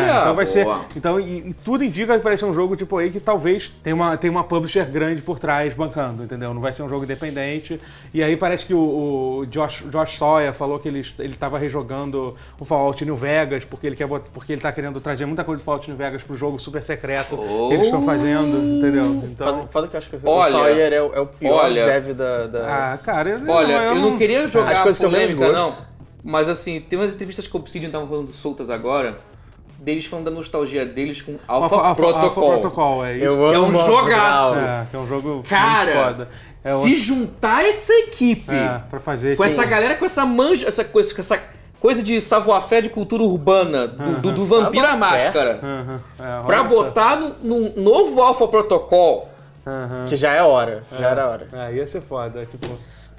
[0.00, 0.64] É, então vai ser.
[0.64, 0.80] boa.
[0.96, 3.94] Então, e, e tudo indica que vai ser um jogo tipo aí que talvez tenha
[3.94, 6.54] uma, tenha uma publisher grande por trás bancando, entendeu?
[6.54, 7.80] Não vai ser um jogo independente.
[8.14, 12.34] E aí parece que o, o Josh, Josh Sawyer falou que ele, ele tava rejogando
[12.58, 15.64] o Fallout New Vegas, porque ele, quer, porque ele tá querendo trazer muita coisa do
[15.64, 19.04] Fallout New Vegas pro jogo super secreto que eles estão fazendo, entendeu?
[19.24, 19.46] Então.
[19.46, 21.86] Foda, foda que eu acho que Olha, o Sawyer é o, é o pior olha.
[21.86, 22.46] dev da.
[22.46, 25.36] da- Ah, cara, eu, Olha, eu não queria jogar As coisas que eu não.
[25.68, 25.86] gosto.
[26.24, 29.18] Mas assim, tem umas entrevistas que o Obsidian estavam falando soltas agora,
[29.78, 32.44] deles falando da nostalgia deles com Alpha, Alpha, Alpha, Protocol.
[32.44, 33.24] Alpha Protocol, é isso.
[33.24, 34.58] Eu Que é um jogaço.
[34.58, 36.28] É, que é um jogo muito Cara, foda.
[36.62, 40.68] É se juntar essa equipe É, pra fazer com esse- essa galera, com essa manja,
[40.68, 41.40] essa coisa, com essa
[41.82, 44.96] coisa de savoir-faire de cultura urbana, do, do, do Vampira Savoir-faire?
[45.24, 49.28] Máscara, Aham, é, pra botar no, num novo Alpha Protocol.
[49.66, 50.06] Aham.
[50.08, 50.84] Que já é hora.
[50.98, 51.48] Já era hora.
[51.52, 52.66] É, ia ser foda, tipo.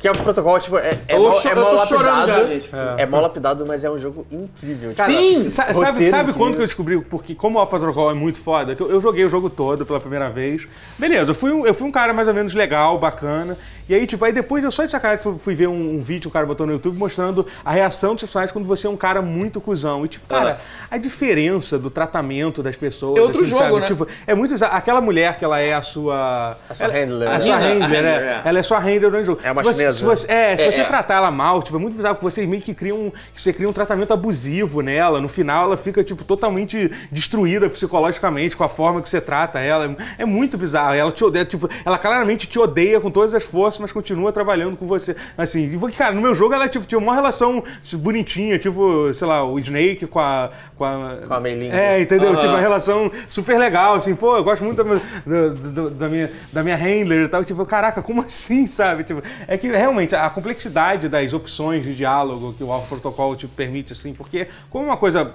[0.03, 2.27] Porque o protocolo, tipo, é, é, mal, é mal lapidado.
[2.27, 2.69] já, gente.
[2.97, 3.05] É.
[3.05, 4.91] mal lapidado, mas é um jogo incrível.
[4.91, 5.49] Sim!
[5.49, 6.33] Sa- roteiro sabe, sabe incrível.
[6.33, 6.99] quando que eu descobri?
[6.99, 9.85] Porque como o Alpha Protocol é muito foda, que eu, eu joguei o jogo todo
[9.85, 10.67] pela primeira vez.
[10.99, 13.57] Beleza, eu fui, um, eu fui um cara mais ou menos legal, bacana.
[13.87, 16.21] E aí, tipo, aí depois eu só de sacanagem fui, fui ver um, um vídeo
[16.23, 18.95] que o cara botou no YouTube mostrando a reação dos personagens quando você é um
[18.97, 20.05] cara muito cuzão.
[20.05, 20.57] E tipo, cara,
[20.91, 23.17] a diferença do tratamento das pessoas.
[23.17, 23.79] É outro assim, jogo, sabe?
[23.81, 23.87] né?
[23.87, 24.75] Tipo, é muito bizarro.
[24.75, 26.57] Aquela mulher que ela é a sua.
[26.69, 27.39] A sua ela- handler, A né?
[27.41, 28.13] sua A handler, handler, a é.
[28.15, 28.41] handler, é.
[28.45, 29.41] Ela é sua handler durante o jogo.
[29.43, 30.85] É uma você- se você- É, se É, você é.
[30.85, 33.11] tratar ela mal, tipo, é muito bizarro que você meio que cria um.
[33.33, 35.19] Você cria um tratamento abusivo nela.
[35.21, 39.95] No final, ela fica, tipo, totalmente destruída psicologicamente com a forma que você trata ela.
[40.17, 40.93] É muito bizarro.
[40.93, 44.75] Ela te odeia, tipo, ela claramente te odeia com todas as forças, mas continua trabalhando
[44.77, 45.15] com você.
[45.37, 47.63] Assim, e, cara, no meu jogo ela tipo, tinha uma relação
[47.93, 50.49] bonitinha, tipo, sei lá, o Snake com a.
[50.77, 51.69] Com a, Com a Mei Ling.
[51.69, 52.29] É, entendeu?
[52.29, 52.37] Aham.
[52.39, 56.09] Tipo, uma relação super legal, assim, pô, eu gosto muito da, minha- do- do- da
[56.09, 57.43] minha, da minha handler e tal.
[57.45, 59.03] Tipo, caraca, como assim, sabe?
[59.03, 63.47] Tipo, é que realmente a complexidade das opções de diálogo que o Alpha Protocol te
[63.47, 65.33] permite, assim, porque como uma coisa.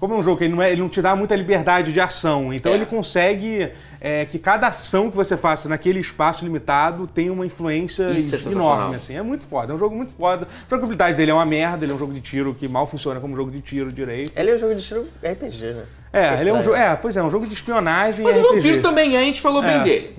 [0.00, 2.00] Como é um jogo que ele não, é- ele não te dá muita liberdade de
[2.00, 2.74] ação, então É.
[2.74, 3.70] ele consegue
[4.00, 8.52] é, que cada ação que você faça naquele espaço limitado tenha uma influência Isso é
[8.52, 9.14] enorme, assim.
[9.16, 10.46] É muito foda, é um jogo muito foda.
[10.66, 13.18] A jogabilidade dele é uma merda, ele é um jogo de tiro que mal funciona
[13.18, 14.32] como jogo de tiro direito.
[14.36, 15.84] Ele é um jogo de tiro RPG, né?
[16.14, 16.76] É, ele é um jogo.
[16.76, 18.56] É, pois é, um jogo de espionagem Mas e o RPG.
[18.56, 20.14] Vampiro também é, a gente falou bem é, dele.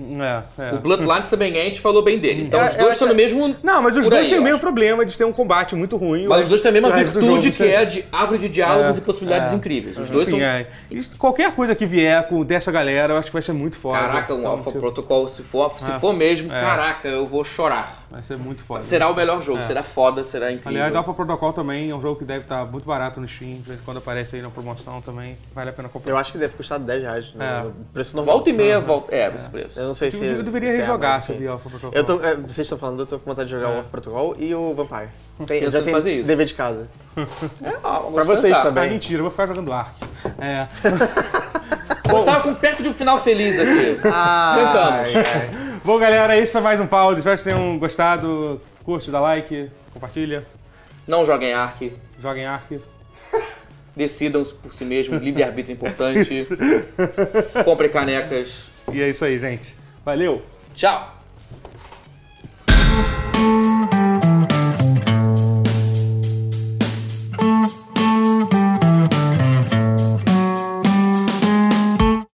[0.58, 0.74] É, é.
[0.74, 2.44] O Bloodlines também é, a gente falou bem dele.
[2.44, 3.56] Então Eu- os dois estão no mesmo.
[3.62, 6.26] Não, mas os dois aí, têm o mesmo problema de ter um combate muito ruim.
[6.26, 9.02] Mas os dois têm a mesma virtude que é de árvore de diálogos É, e
[9.02, 9.54] possibilidades é.
[9.54, 9.96] incríveis.
[9.98, 10.46] Os dois Enfim, são.
[10.48, 10.66] é.
[10.90, 13.98] Isso- qualquer coisa que vier com dessa galera, eu acho que vai ser muito foda.
[13.98, 15.98] Caraca, um Então, Alpha tipo, Protocol, se for, se É.
[15.98, 16.60] for mesmo, É.
[16.60, 18.05] caraca, eu vou chorar.
[18.10, 18.82] Vai ser muito foda.
[18.82, 19.62] Será o melhor jogo, É.
[19.64, 20.70] será foda, será incrível.
[20.70, 23.54] Aliás, Alpha Protocol também é um jogo que deve estar muito barato no Steam.
[23.54, 25.36] De vez em quando aparece aí na promoção também.
[25.52, 26.12] Vale a pena comprar.
[26.12, 27.34] Eu acho que deve custar 10 reais.
[27.34, 27.66] no- É.
[27.92, 28.36] Preço normal.
[28.36, 29.14] Volta e meia, volta.
[29.14, 29.78] É, esse preço.
[29.80, 30.24] Eu não sei Eu, se.
[30.24, 31.32] eu deveria se é, rejogar, enfim.
[31.32, 31.92] sabia, Alpha Protocol.
[31.98, 33.74] Eu tô, é, vocês estão falando, eu tô com vontade de jogar É.
[33.74, 35.08] o Alpha Protocol e o Vampire.
[35.46, 36.26] Tem, eu já tenho fazer isso.
[36.28, 36.88] dever de casa.
[37.62, 38.68] É, ó, Pra vocês pensar.
[38.68, 38.90] Ah, também.
[38.90, 39.94] mentira, eu vou ficar jogando Ark.
[40.38, 40.68] É.
[42.10, 43.98] Eu tava com perto de um final feliz aqui.
[44.04, 45.80] Ah, Tentamos.
[45.84, 47.18] Bom, galera, esse foi mais um pause.
[47.20, 48.60] Espero que vocês tenham gostado.
[48.84, 50.46] Curte, dá like, compartilha,
[51.06, 51.92] Não joguem Ark.
[52.22, 52.80] joguem Ark.
[53.96, 55.20] Decidam por si mesmos.
[55.22, 56.48] Livre-arbítrio é importante.
[57.64, 58.56] Compre canecas.
[58.92, 59.74] E é isso aí, gente.
[60.04, 60.42] Valeu!
[60.74, 61.14] Tchau.